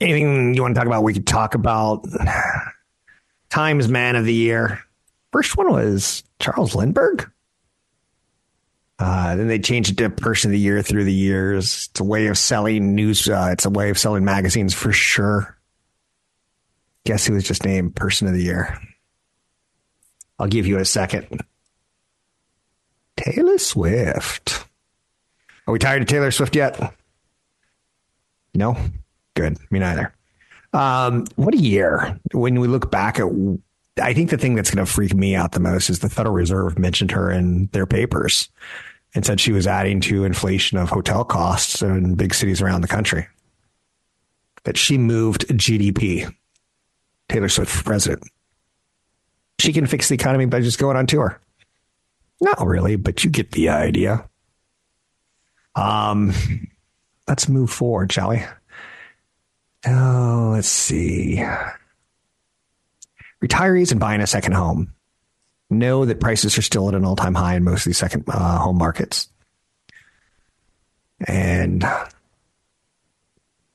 anything 0.00 0.54
you 0.54 0.62
want 0.62 0.74
to 0.74 0.78
talk 0.78 0.86
about? 0.86 1.02
We 1.02 1.14
could 1.14 1.26
talk 1.26 1.54
about 1.54 2.06
Times 3.50 3.88
Man 3.88 4.16
of 4.16 4.24
the 4.26 4.34
Year. 4.34 4.80
First 5.32 5.56
one 5.56 5.72
was 5.72 6.22
Charles 6.40 6.74
Lindbergh. 6.74 7.30
Uh, 8.98 9.36
then 9.36 9.46
they 9.46 9.58
changed 9.58 9.90
it 9.90 9.96
to 9.98 10.10
Person 10.10 10.50
of 10.50 10.52
the 10.52 10.58
Year 10.58 10.82
through 10.82 11.04
the 11.04 11.12
years. 11.12 11.88
It's 11.90 12.00
a 12.00 12.04
way 12.04 12.26
of 12.26 12.36
selling 12.36 12.94
news. 12.94 13.28
Uh, 13.28 13.50
it's 13.52 13.64
a 13.64 13.70
way 13.70 13.90
of 13.90 13.98
selling 13.98 14.24
magazines 14.24 14.74
for 14.74 14.92
sure. 14.92 15.56
Guess 17.04 17.26
who 17.26 17.34
was 17.34 17.44
just 17.44 17.64
named 17.64 17.94
Person 17.94 18.26
of 18.26 18.34
the 18.34 18.42
Year? 18.42 18.76
I'll 20.38 20.48
give 20.48 20.66
you 20.66 20.78
a 20.78 20.84
second. 20.84 21.42
Taylor 23.16 23.58
Swift. 23.58 24.64
Are 25.66 25.72
we 25.72 25.78
tired 25.78 26.02
of 26.02 26.08
Taylor 26.08 26.30
Swift 26.30 26.56
yet? 26.56 26.94
No? 28.54 28.76
Good. 29.34 29.58
Me 29.70 29.78
neither. 29.78 30.12
Um, 30.72 31.24
what 31.36 31.54
a 31.54 31.58
year. 31.58 32.18
When 32.32 32.60
we 32.60 32.66
look 32.68 32.90
back 32.90 33.20
at, 33.20 33.26
I 34.02 34.12
think 34.12 34.30
the 34.30 34.38
thing 34.38 34.54
that's 34.54 34.70
going 34.70 34.84
to 34.84 34.90
freak 34.90 35.14
me 35.14 35.34
out 35.34 35.52
the 35.52 35.60
most 35.60 35.88
is 35.88 36.00
the 36.00 36.08
Federal 36.08 36.34
Reserve 36.34 36.78
mentioned 36.78 37.12
her 37.12 37.30
in 37.30 37.66
their 37.72 37.86
papers 37.86 38.48
and 39.14 39.24
said 39.24 39.40
she 39.40 39.52
was 39.52 39.66
adding 39.66 40.00
to 40.02 40.24
inflation 40.24 40.78
of 40.78 40.90
hotel 40.90 41.24
costs 41.24 41.82
in 41.82 42.14
big 42.14 42.34
cities 42.34 42.60
around 42.60 42.82
the 42.82 42.88
country. 42.88 43.26
That 44.64 44.76
she 44.76 44.98
moved 44.98 45.46
GDP. 45.48 46.32
Taylor 47.28 47.48
Swift 47.48 47.70
for 47.70 47.84
president. 47.84 48.22
She 49.58 49.72
can 49.72 49.86
fix 49.86 50.08
the 50.08 50.14
economy 50.14 50.46
by 50.46 50.60
just 50.60 50.78
going 50.78 50.96
on 50.96 51.06
tour. 51.06 51.40
Not 52.40 52.64
really, 52.64 52.96
but 52.96 53.24
you 53.24 53.30
get 53.30 53.52
the 53.52 53.70
idea. 53.70 54.28
Um, 55.74 56.32
let's 57.26 57.48
move 57.48 57.70
forward, 57.70 58.12
shall 58.12 58.30
we? 58.30 58.44
Oh, 59.86 60.50
let's 60.52 60.68
see. 60.68 61.44
Retirees 63.42 63.90
and 63.90 64.00
buying 64.00 64.20
a 64.20 64.26
second 64.26 64.52
home 64.52 64.92
know 65.70 66.04
that 66.04 66.20
prices 66.20 66.56
are 66.58 66.62
still 66.62 66.88
at 66.88 66.94
an 66.94 67.04
all 67.04 67.16
time 67.16 67.34
high 67.34 67.56
in 67.56 67.64
most 67.64 67.80
of 67.80 67.84
these 67.86 67.98
second 67.98 68.24
uh, 68.28 68.58
home 68.58 68.78
markets. 68.78 69.28
And 71.26 71.84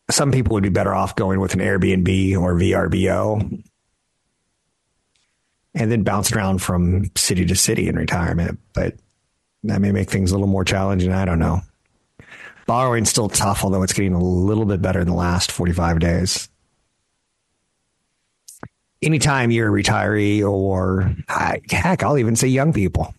some 0.09 0.31
people 0.31 0.53
would 0.53 0.63
be 0.63 0.69
better 0.69 0.93
off 0.93 1.15
going 1.15 1.39
with 1.39 1.53
an 1.53 1.59
Airbnb 1.59 2.37
or 2.37 2.55
VRBO 2.55 3.63
and 5.75 5.91
then 5.91 6.03
bouncing 6.03 6.37
around 6.37 6.61
from 6.61 7.09
city 7.15 7.45
to 7.45 7.55
city 7.55 7.87
in 7.87 7.95
retirement. 7.95 8.59
But 8.73 8.95
that 9.63 9.81
may 9.81 9.91
make 9.91 10.09
things 10.09 10.31
a 10.31 10.35
little 10.35 10.47
more 10.47 10.65
challenging. 10.65 11.11
I 11.11 11.25
don't 11.25 11.39
know. 11.39 11.61
Borrowing's 12.65 13.09
still 13.09 13.29
tough, 13.29 13.63
although 13.63 13.83
it's 13.83 13.93
getting 13.93 14.13
a 14.13 14.23
little 14.23 14.65
bit 14.65 14.81
better 14.81 15.01
in 15.01 15.07
the 15.07 15.13
last 15.13 15.51
45 15.51 15.99
days. 15.99 16.47
Anytime 19.03 19.51
you're 19.51 19.75
a 19.75 19.83
retiree 19.83 20.47
or 20.47 21.13
heck, 21.27 22.03
I'll 22.03 22.17
even 22.17 22.35
say 22.35 22.47
young 22.47 22.73
people, 22.73 23.13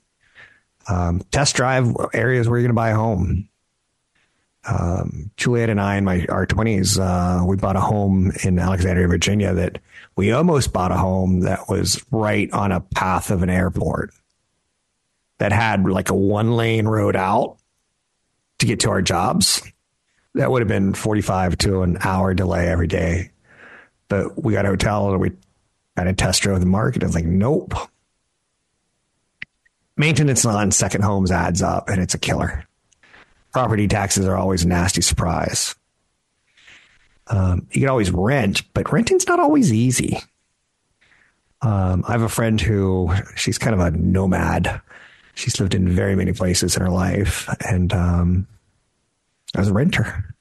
um, 0.88 1.22
test 1.30 1.56
drive 1.56 1.94
areas 2.12 2.48
where 2.48 2.58
you're 2.58 2.68
going 2.68 2.74
to 2.74 2.80
buy 2.80 2.90
a 2.90 2.96
home. 2.96 3.48
Um, 4.66 5.30
Juliet 5.36 5.68
and 5.68 5.80
I 5.80 5.96
in 5.96 6.04
my 6.04 6.24
our 6.30 6.46
20s, 6.46 6.98
uh, 6.98 7.44
we 7.44 7.56
bought 7.56 7.76
a 7.76 7.80
home 7.80 8.32
in 8.42 8.58
Alexandria, 8.58 9.06
Virginia 9.06 9.52
that 9.52 9.78
we 10.16 10.32
almost 10.32 10.72
bought 10.72 10.90
a 10.90 10.96
home 10.96 11.40
that 11.40 11.68
was 11.68 12.02
right 12.10 12.50
on 12.52 12.72
a 12.72 12.80
path 12.80 13.30
of 13.30 13.42
an 13.42 13.50
airport 13.50 14.12
that 15.38 15.52
had 15.52 15.84
like 15.84 16.10
a 16.10 16.14
one 16.14 16.56
lane 16.56 16.86
road 16.86 17.16
out 17.16 17.58
to 18.58 18.66
get 18.66 18.80
to 18.80 18.90
our 18.90 19.02
jobs. 19.02 19.62
That 20.34 20.50
would 20.50 20.62
have 20.62 20.68
been 20.68 20.94
45 20.94 21.58
to 21.58 21.82
an 21.82 21.98
hour 22.00 22.34
delay 22.34 22.68
every 22.68 22.86
day. 22.86 23.30
But 24.08 24.42
we 24.42 24.52
got 24.52 24.64
a 24.64 24.68
hotel 24.68 25.10
and 25.12 25.20
we 25.20 25.32
had 25.96 26.06
a 26.06 26.12
test 26.12 26.42
drove 26.42 26.60
the 26.60 26.66
market. 26.66 27.02
I 27.02 27.06
was 27.06 27.14
like, 27.14 27.24
nope. 27.24 27.74
Maintenance 29.96 30.44
on 30.44 30.70
second 30.70 31.02
homes 31.02 31.30
adds 31.30 31.62
up 31.62 31.88
and 31.88 32.02
it's 32.02 32.14
a 32.14 32.18
killer. 32.18 32.64
Property 33.52 33.86
taxes 33.86 34.26
are 34.26 34.36
always 34.36 34.64
a 34.64 34.68
nasty 34.68 35.00
surprise. 35.00 35.76
Um, 37.28 37.68
you 37.70 37.80
can 37.82 37.90
always 37.90 38.10
rent, 38.10 38.62
but 38.74 38.92
renting's 38.92 39.26
not 39.26 39.40
always 39.40 39.72
easy. 39.72 40.18
Um, 41.62 42.04
I 42.06 42.12
have 42.12 42.22
a 42.22 42.28
friend 42.28 42.60
who 42.60 43.14
she's 43.36 43.56
kind 43.56 43.74
of 43.74 43.80
a 43.80 43.90
nomad. 43.92 44.80
She's 45.34 45.58
lived 45.58 45.74
in 45.74 45.88
very 45.88 46.14
many 46.14 46.32
places 46.32 46.76
in 46.76 46.82
her 46.82 46.90
life, 46.90 47.48
and 47.66 47.92
um, 47.92 48.46
as 49.56 49.68
a 49.68 49.72
renter. 49.72 50.34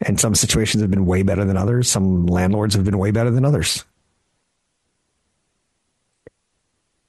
And 0.00 0.20
some 0.20 0.34
situations 0.34 0.80
have 0.82 0.90
been 0.90 1.06
way 1.06 1.22
better 1.22 1.44
than 1.44 1.56
others. 1.56 1.90
Some 1.90 2.26
landlords 2.26 2.74
have 2.74 2.84
been 2.84 2.98
way 2.98 3.10
better 3.10 3.30
than 3.30 3.44
others. 3.44 3.84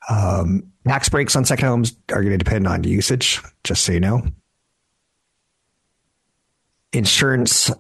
Um, 0.09 0.71
tax 0.87 1.09
breaks 1.09 1.35
on 1.35 1.45
second 1.45 1.67
homes 1.67 1.95
are 2.11 2.21
going 2.21 2.37
to 2.37 2.43
depend 2.43 2.67
on 2.67 2.83
usage, 2.83 3.41
just 3.63 3.83
so 3.83 3.91
you 3.91 3.99
know. 3.99 4.23
Insurance 6.93 7.71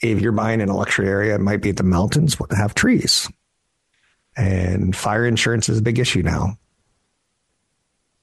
if 0.00 0.20
you're 0.20 0.32
buying 0.32 0.60
in 0.60 0.68
a 0.68 0.76
luxury 0.76 1.08
area, 1.08 1.34
it 1.34 1.40
might 1.40 1.60
be 1.60 1.72
the 1.72 1.82
mountains 1.82 2.36
have 2.56 2.74
trees. 2.74 3.28
And 4.36 4.96
fire 4.96 5.26
insurance 5.26 5.68
is 5.68 5.78
a 5.78 5.82
big 5.82 5.98
issue 5.98 6.22
now. 6.22 6.58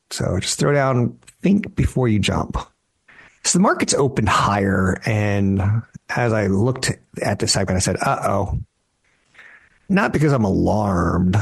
So 0.09 0.39
just 0.39 0.57
throw 0.57 0.73
down, 0.73 1.19
think 1.41 1.75
before 1.75 2.07
you 2.07 2.19
jump. 2.19 2.57
So 3.43 3.59
the 3.59 3.63
market's 3.63 3.93
opened 3.93 4.29
higher. 4.29 4.99
And 5.05 5.61
as 6.09 6.33
I 6.33 6.47
looked 6.47 6.91
at 7.21 7.39
this 7.39 7.53
segment, 7.53 7.77
I 7.77 7.79
said, 7.79 7.97
uh 8.01 8.19
oh. 8.23 8.59
Not 9.89 10.11
because 10.11 10.33
I'm 10.33 10.43
alarmed, 10.43 11.37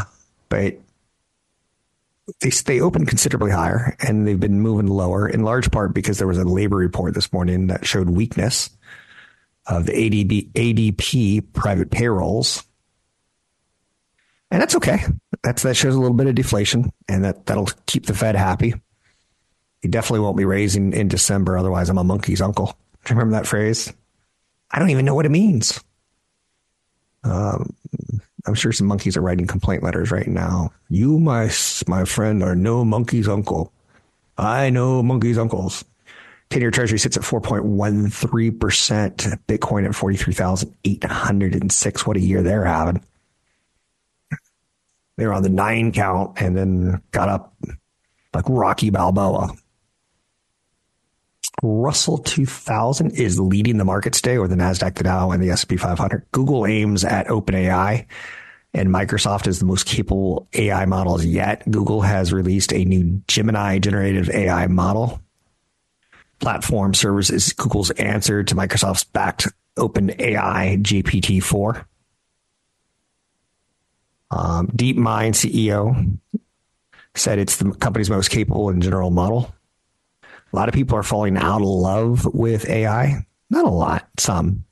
but 0.50 0.80
they 2.42 2.50
they 2.50 2.82
opened 2.82 3.08
considerably 3.08 3.52
higher 3.52 3.96
and 4.00 4.28
they've 4.28 4.40
been 4.40 4.62
moving 4.62 4.88
lower 4.88 5.28
in 5.28 5.44
large 5.44 5.72
part 5.72 5.94
because 5.94 6.18
there 6.18 6.28
was 6.28 6.38
a 6.38 6.44
labor 6.44 6.78
report 6.78 7.14
this 7.14 7.32
morning 7.32 7.68
that 7.68 7.86
showed 7.86 8.10
weakness 8.10 8.70
of 9.68 9.86
the 9.86 9.94
ADB, 9.94 10.52
ADP 10.52 11.54
private 11.54 11.92
payrolls. 11.92 12.64
And 14.52 14.62
that's 14.62 14.76
okay. 14.76 15.00
That's, 15.44 15.64
that 15.64 15.76
shows 15.76 15.96
a 15.96 16.00
little 16.00 16.16
bit 16.16 16.28
of 16.28 16.36
deflation 16.36 16.92
and 17.08 17.24
that, 17.24 17.46
that'll 17.46 17.70
keep 17.86 18.06
the 18.06 18.14
Fed 18.14 18.36
happy. 18.36 18.76
He 19.82 19.88
definitely 19.88 20.22
won't 20.22 20.38
be 20.38 20.46
raising 20.46 20.94
in 20.94 21.08
December. 21.08 21.58
Otherwise, 21.58 21.90
I'm 21.90 21.98
a 21.98 22.04
monkey's 22.04 22.42
uncle. 22.42 22.78
Do 23.04 23.14
you 23.14 23.20
remember 23.20 23.38
that 23.38 23.48
phrase? 23.48 23.92
I 24.72 24.80
don't 24.80 24.90
even 24.90 25.06
know 25.06 25.16
what 25.16 25.26
it 25.26 25.32
means. 25.32 25.80
Um, 27.24 27.76
I'm 28.48 28.54
sure 28.54 28.72
some 28.72 28.88
monkeys 28.88 29.18
are 29.18 29.22
writing 29.22 29.48
complaint 29.48 29.84
letters 29.84 30.12
right 30.12 30.28
now. 30.28 30.72
You, 30.90 31.20
my 31.20 31.52
my 31.88 32.06
friend, 32.06 32.44
are 32.44 32.56
no 32.56 32.86
monkey's 32.86 33.28
uncle. 33.28 33.74
I 34.38 34.70
know 34.70 35.02
monkey's 35.02 35.38
uncles. 35.38 35.84
10 36.52 36.62
year 36.62 36.72
treasury 36.72 37.00
sits 37.00 37.18
at 37.18 37.24
4.13%. 37.24 39.40
Bitcoin 39.48 39.86
at 39.86 39.96
43,806. 39.96 42.08
What 42.08 42.18
a 42.18 42.20
year 42.20 42.44
they're 42.44 42.66
having. 42.66 43.04
They 45.18 45.26
were 45.26 45.34
on 45.34 45.44
the 45.44 45.50
nine 45.50 45.92
count 45.92 46.42
and 46.42 46.58
then 46.58 47.02
got 47.12 47.30
up 47.30 47.56
like 48.34 48.46
Rocky 48.48 48.90
Balboa. 48.90 49.50
Russell 51.62 52.18
2000 52.20 53.12
is 53.12 53.40
leading 53.40 53.78
the 53.78 53.86
market 53.86 54.14
today, 54.14 54.38
or 54.38 54.48
the 54.48 54.56
Nasdaq, 54.56 54.96
the 54.96 55.04
Dow, 55.04 55.32
and 55.32 55.42
the 55.42 55.50
S&P 55.50 55.78
500. 55.78 56.26
Google 56.32 56.66
aims 56.66 57.04
at 57.04 57.28
OpenAI, 57.28 58.06
and 58.74 58.90
Microsoft 58.90 59.48
is 59.48 59.60
the 59.60 59.66
most 59.66 59.86
capable 59.86 60.48
AI 60.54 60.86
models 60.86 61.26
yet. 61.26 61.70
Google 61.70 62.02
has 62.02 62.34
released 62.34 62.74
a 62.74 62.84
new 62.84 63.22
Gemini 63.28 63.80
generative 63.80 64.30
AI 64.30 64.68
model 64.68 65.22
platform 66.40 66.94
serves 66.94 67.32
as 67.32 67.54
Google's 67.54 67.92
answer 67.92 68.44
to 68.44 68.56
Microsoft's 68.56 69.04
backed 69.04 69.48
OpenAI 69.78 70.82
GPT-4. 70.82 71.86
Um, 74.32 74.68
DeepMind 74.68 75.34
CEO 75.34 76.20
said 77.14 77.40
it's 77.40 77.58
the 77.58 77.72
company's 77.72 78.10
most 78.10 78.30
capable 78.30 78.70
and 78.70 78.82
general 78.82 79.12
model. 79.12 79.55
A 80.56 80.58
lot 80.58 80.70
of 80.70 80.74
people 80.74 80.98
are 80.98 81.04
falling 81.04 81.36
out 81.36 81.62
of 81.62 81.68
love 81.68 82.34
with 82.34 82.70
AI. 82.70 83.26
Not 83.50 83.66
a 83.66 83.70
lot, 83.70 84.08
some. 84.18 84.64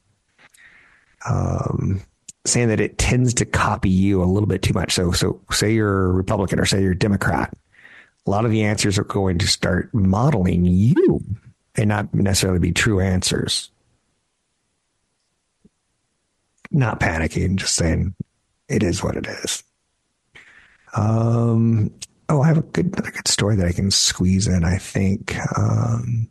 Um, 1.29 2.01
saying 2.45 2.69
that 2.69 2.79
it 2.79 2.97
tends 2.97 3.33
to 3.33 3.45
copy 3.45 3.89
you 3.89 4.23
a 4.23 4.25
little 4.25 4.47
bit 4.47 4.61
too 4.61 4.73
much. 4.73 4.93
So, 4.93 5.11
so 5.11 5.41
say 5.51 5.73
you're 5.73 6.09
Republican 6.13 6.57
or 6.57 6.65
say 6.65 6.81
you're 6.81 6.93
Democrat. 6.93 7.53
A 8.25 8.29
lot 8.29 8.45
of 8.45 8.51
the 8.51 8.63
answers 8.63 8.97
are 8.97 9.03
going 9.03 9.39
to 9.39 9.47
start 9.47 9.93
modeling 9.93 10.63
you 10.63 11.21
and 11.75 11.89
not 11.89 12.13
necessarily 12.13 12.59
be 12.59 12.71
true 12.71 13.01
answers. 13.01 13.69
Not 16.71 17.01
panicking, 17.01 17.57
just 17.57 17.75
saying 17.75 18.15
it 18.69 18.83
is 18.83 19.03
what 19.03 19.17
it 19.17 19.27
is. 19.27 19.63
Um, 20.95 21.91
oh, 22.29 22.41
I 22.41 22.47
have 22.47 22.57
a 22.57 22.63
good, 22.63 22.91
good 22.91 23.27
story 23.27 23.55
that 23.55 23.67
I 23.67 23.71
can 23.71 23.91
squeeze 23.91 24.47
in. 24.47 24.63
I 24.63 24.77
think 24.77 25.35
um, 25.57 26.29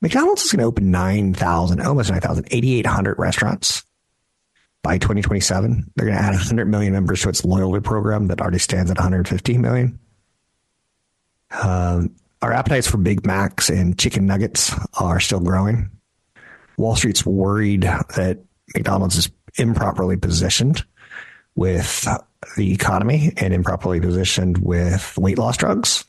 McDonald's 0.00 0.42
is 0.42 0.52
going 0.52 0.60
to 0.60 0.66
open 0.66 0.90
nine 0.90 1.34
thousand, 1.34 1.80
almost 1.80 2.10
nine 2.10 2.20
thousand, 2.20 2.48
eighty 2.50 2.78
eight 2.78 2.86
hundred 2.86 3.18
restaurants 3.18 3.84
by 4.82 4.98
2027. 4.98 5.92
They're 5.94 6.06
going 6.06 6.16
to 6.16 6.24
add 6.24 6.30
100 6.30 6.66
million 6.66 6.92
members 6.92 7.22
to 7.22 7.28
its 7.28 7.44
loyalty 7.44 7.80
program 7.80 8.28
that 8.28 8.40
already 8.40 8.58
stands 8.58 8.90
at 8.90 8.96
150 8.96 9.58
million. 9.58 9.98
Um, 11.62 12.16
our 12.42 12.52
appetites 12.52 12.86
for 12.86 12.96
Big 12.96 13.26
Macs 13.26 13.68
and 13.68 13.98
chicken 13.98 14.24
nuggets 14.24 14.72
are 14.98 15.20
still 15.20 15.40
growing. 15.40 15.90
Wall 16.78 16.96
Street's 16.96 17.26
worried 17.26 17.82
that 17.82 18.38
McDonald's 18.74 19.16
is 19.18 19.30
improperly 19.58 20.16
positioned 20.16 20.84
with 21.54 22.08
the 22.56 22.72
economy 22.72 23.32
and 23.36 23.52
improperly 23.52 24.00
positioned 24.00 24.58
with 24.58 25.16
weight 25.18 25.38
loss 25.38 25.56
drugs, 25.56 26.04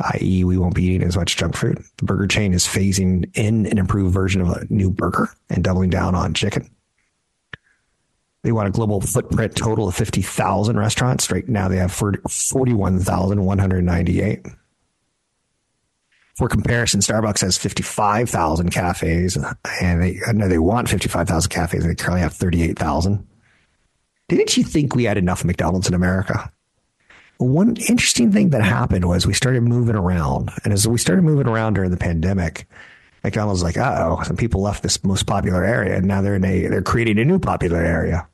i.e., 0.00 0.44
we 0.44 0.58
won't 0.58 0.74
be 0.74 0.84
eating 0.84 1.06
as 1.06 1.16
much 1.16 1.36
junk 1.36 1.56
food. 1.56 1.82
The 1.98 2.04
burger 2.04 2.26
chain 2.26 2.52
is 2.52 2.64
phasing 2.64 3.30
in 3.36 3.66
an 3.66 3.78
improved 3.78 4.14
version 4.14 4.40
of 4.40 4.48
a 4.48 4.66
new 4.70 4.90
burger 4.90 5.28
and 5.50 5.62
doubling 5.62 5.90
down 5.90 6.14
on 6.14 6.32
chicken. 6.34 6.70
They 8.42 8.52
want 8.52 8.68
a 8.68 8.72
global 8.72 9.00
footprint 9.00 9.56
total 9.56 9.88
of 9.88 9.94
50,000 9.94 10.78
restaurants. 10.78 11.30
Right 11.30 11.48
now, 11.48 11.68
they 11.68 11.78
have 11.78 11.92
41,198. 11.92 14.46
For 16.36 16.48
comparison, 16.48 17.00
Starbucks 17.00 17.40
has 17.42 17.56
55,000 17.56 18.70
cafes, 18.70 19.38
and 19.80 20.02
they 20.02 20.18
I 20.26 20.32
know 20.32 20.48
they 20.48 20.58
want 20.58 20.88
55,000 20.88 21.48
cafes, 21.48 21.84
and 21.84 21.90
they 21.90 21.94
currently 21.94 22.22
have 22.22 22.34
38,000. 22.34 23.24
Didn't 24.28 24.56
you 24.56 24.64
think 24.64 24.94
we 24.94 25.04
had 25.04 25.18
enough 25.18 25.44
McDonald's 25.44 25.88
in 25.88 25.94
America? 25.94 26.50
One 27.38 27.76
interesting 27.88 28.32
thing 28.32 28.50
that 28.50 28.62
happened 28.62 29.06
was 29.06 29.26
we 29.26 29.34
started 29.34 29.62
moving 29.62 29.96
around, 29.96 30.50
and 30.62 30.72
as 30.72 30.86
we 30.86 30.98
started 30.98 31.22
moving 31.22 31.48
around 31.48 31.74
during 31.74 31.90
the 31.90 31.96
pandemic, 31.96 32.66
McDonald's 33.24 33.62
like, 33.62 33.76
oh, 33.76 34.20
some 34.24 34.36
people 34.36 34.60
left 34.60 34.82
this 34.82 35.02
most 35.02 35.26
popular 35.26 35.64
area, 35.64 35.96
and 35.96 36.06
now 36.06 36.22
they're 36.22 36.36
in 36.36 36.44
a 36.44 36.68
they're 36.68 36.82
creating 36.82 37.18
a 37.18 37.24
new 37.24 37.38
popular 37.38 37.78
area. 37.78 38.26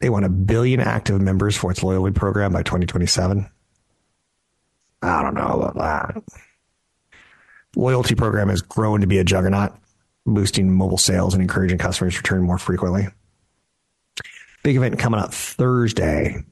They 0.00 0.10
want 0.10 0.24
a 0.24 0.30
billion 0.30 0.80
active 0.80 1.20
members 1.20 1.56
for 1.56 1.70
its 1.70 1.82
loyalty 1.82 2.12
program 2.12 2.52
by 2.52 2.62
2027. 2.62 3.48
I 5.02 5.22
don't 5.22 5.34
know 5.34 5.62
about 5.62 5.76
that. 5.76 6.22
Loyalty 7.76 8.14
program 8.14 8.48
has 8.48 8.60
grown 8.60 9.00
to 9.00 9.06
be 9.06 9.18
a 9.18 9.24
juggernaut, 9.24 9.72
boosting 10.26 10.72
mobile 10.72 10.98
sales 10.98 11.34
and 11.34 11.42
encouraging 11.42 11.78
customers 11.78 12.14
to 12.14 12.18
return 12.18 12.42
more 12.42 12.58
frequently. 12.58 13.08
Big 14.64 14.76
event 14.76 14.98
coming 14.98 15.20
up 15.20 15.32
Thursday, 15.32 16.44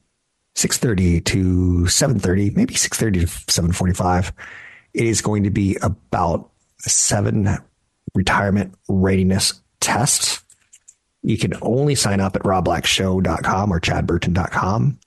6.30 0.55 1.25
to 1.25 1.43
7.30, 1.83 2.55
maybe 2.55 2.75
6.30 2.75 3.13
to 3.21 3.27
7.45. 3.27 4.31
It 4.93 5.03
is 5.03 5.21
going 5.21 5.43
to 5.43 5.49
be 5.49 5.75
about 5.81 6.49
seven 6.77 7.57
retirement 8.15 8.75
readiness 8.87 9.59
tests 9.81 10.43
you 11.23 11.37
can 11.37 11.53
only 11.61 11.95
sign 11.95 12.19
up 12.19 12.35
at 12.35 12.43
robblackshow.com 12.43 13.71
or 13.71 13.79
chadburton.com. 13.79 14.99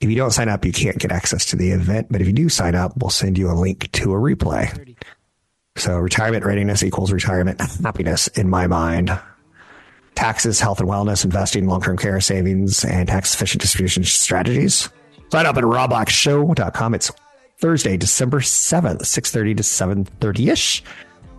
If 0.00 0.10
you 0.10 0.16
don't 0.16 0.32
sign 0.32 0.48
up, 0.48 0.64
you 0.64 0.72
can't 0.72 0.98
get 0.98 1.12
access 1.12 1.46
to 1.46 1.56
the 1.56 1.70
event. 1.70 2.08
But 2.10 2.20
if 2.20 2.26
you 2.26 2.32
do 2.32 2.48
sign 2.48 2.74
up, 2.74 2.96
we'll 2.96 3.10
send 3.10 3.38
you 3.38 3.50
a 3.50 3.54
link 3.54 3.90
to 3.92 4.12
a 4.12 4.16
replay. 4.16 4.96
So 5.76 5.96
retirement 5.96 6.44
readiness 6.44 6.82
equals 6.82 7.12
retirement 7.12 7.60
happiness 7.60 8.26
in 8.28 8.50
my 8.50 8.66
mind. 8.66 9.16
Taxes, 10.22 10.60
health 10.60 10.78
and 10.78 10.88
wellness, 10.88 11.24
investing, 11.24 11.66
long-term 11.66 11.98
care 11.98 12.20
savings, 12.20 12.84
and 12.84 13.08
tax 13.08 13.34
efficient 13.34 13.60
distribution 13.60 14.04
strategies. 14.04 14.88
Sign 15.32 15.46
up 15.46 15.56
at 15.56 15.64
robblackshow.com. 15.64 16.94
It's 16.94 17.10
Thursday, 17.58 17.96
December 17.96 18.38
7th, 18.38 19.00
6.30 19.00 19.56
to 19.56 19.62
7.30ish. 19.64 20.82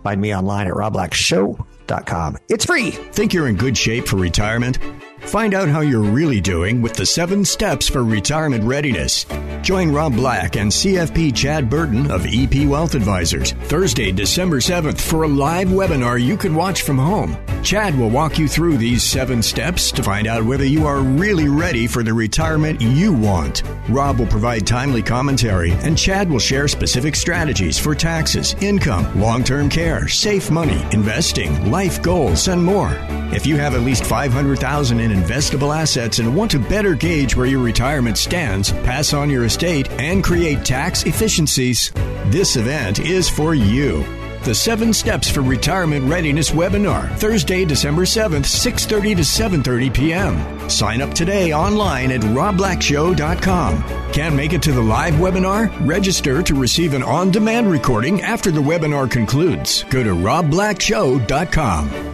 Find 0.02 0.20
me 0.20 0.36
online 0.36 0.66
at 0.66 0.74
robblackshow.com. 0.74 2.36
It's 2.50 2.66
free. 2.66 2.90
Think 2.90 3.32
you're 3.32 3.48
in 3.48 3.56
good 3.56 3.78
shape 3.78 4.06
for 4.06 4.16
retirement? 4.16 4.78
Find 5.26 5.54
out 5.54 5.68
how 5.68 5.80
you're 5.80 6.00
really 6.00 6.40
doing 6.40 6.80
with 6.80 6.94
the 6.94 7.06
seven 7.06 7.44
steps 7.44 7.88
for 7.88 8.04
retirement 8.04 8.62
readiness. 8.62 9.26
Join 9.62 9.90
Rob 9.90 10.14
Black 10.14 10.56
and 10.56 10.70
CFP 10.70 11.34
Chad 11.34 11.68
Burton 11.70 12.10
of 12.10 12.26
EP 12.28 12.66
Wealth 12.68 12.94
Advisors 12.94 13.52
Thursday, 13.52 14.12
December 14.12 14.58
7th 14.58 15.00
for 15.00 15.22
a 15.22 15.28
live 15.28 15.68
webinar 15.68 16.22
you 16.22 16.36
can 16.36 16.54
watch 16.54 16.82
from 16.82 16.98
home. 16.98 17.36
Chad 17.64 17.98
will 17.98 18.10
walk 18.10 18.38
you 18.38 18.46
through 18.46 18.76
these 18.76 19.02
seven 19.02 19.42
steps 19.42 19.90
to 19.90 20.02
find 20.02 20.26
out 20.26 20.44
whether 20.44 20.66
you 20.66 20.86
are 20.86 21.00
really 21.00 21.48
ready 21.48 21.86
for 21.86 22.02
the 22.02 22.12
retirement 22.12 22.80
you 22.82 23.12
want. 23.12 23.62
Rob 23.88 24.18
will 24.18 24.26
provide 24.26 24.66
timely 24.66 25.02
commentary 25.02 25.72
and 25.72 25.96
Chad 25.96 26.30
will 26.30 26.38
share 26.38 26.68
specific 26.68 27.16
strategies 27.16 27.78
for 27.78 27.94
taxes, 27.94 28.54
income, 28.60 29.18
long 29.18 29.42
term 29.42 29.70
care, 29.70 30.06
safe 30.08 30.50
money, 30.50 30.84
investing, 30.92 31.70
life 31.70 32.02
goals, 32.02 32.48
and 32.48 32.62
more. 32.62 32.94
If 33.32 33.46
you 33.46 33.56
have 33.56 33.74
at 33.74 33.80
least 33.80 34.04
500,000 34.04 35.00
in 35.00 35.10
investable 35.14 35.76
assets 35.76 36.18
and 36.18 36.36
want 36.36 36.50
to 36.50 36.58
better 36.58 36.94
gauge 36.94 37.36
where 37.36 37.46
your 37.46 37.62
retirement 37.62 38.18
stands, 38.18 38.72
pass 38.72 39.14
on 39.14 39.30
your 39.30 39.44
estate, 39.44 39.88
and 39.92 40.24
create 40.24 40.64
tax 40.64 41.04
efficiencies, 41.04 41.92
this 42.26 42.56
event 42.56 42.98
is 42.98 43.28
for 43.28 43.54
you. 43.54 44.04
The 44.44 44.54
7 44.54 44.92
Steps 44.92 45.30
for 45.30 45.40
Retirement 45.40 46.04
Readiness 46.04 46.50
webinar, 46.50 47.10
Thursday, 47.16 47.64
December 47.64 48.02
7th, 48.02 48.44
6:30 48.44 49.16
to 49.16 49.22
7:30 49.22 49.94
p.m. 49.94 50.68
Sign 50.68 51.00
up 51.00 51.14
today 51.14 51.54
online 51.54 52.12
at 52.12 52.20
robblackshow.com. 52.20 53.82
Can't 54.12 54.36
make 54.36 54.52
it 54.52 54.60
to 54.62 54.72
the 54.72 54.82
live 54.82 55.14
webinar? 55.14 55.72
Register 55.88 56.42
to 56.42 56.54
receive 56.54 56.92
an 56.92 57.02
on-demand 57.02 57.70
recording 57.70 58.20
after 58.20 58.50
the 58.50 58.60
webinar 58.60 59.10
concludes. 59.10 59.84
Go 59.84 60.02
to 60.02 60.10
robblackshow.com. 60.10 62.13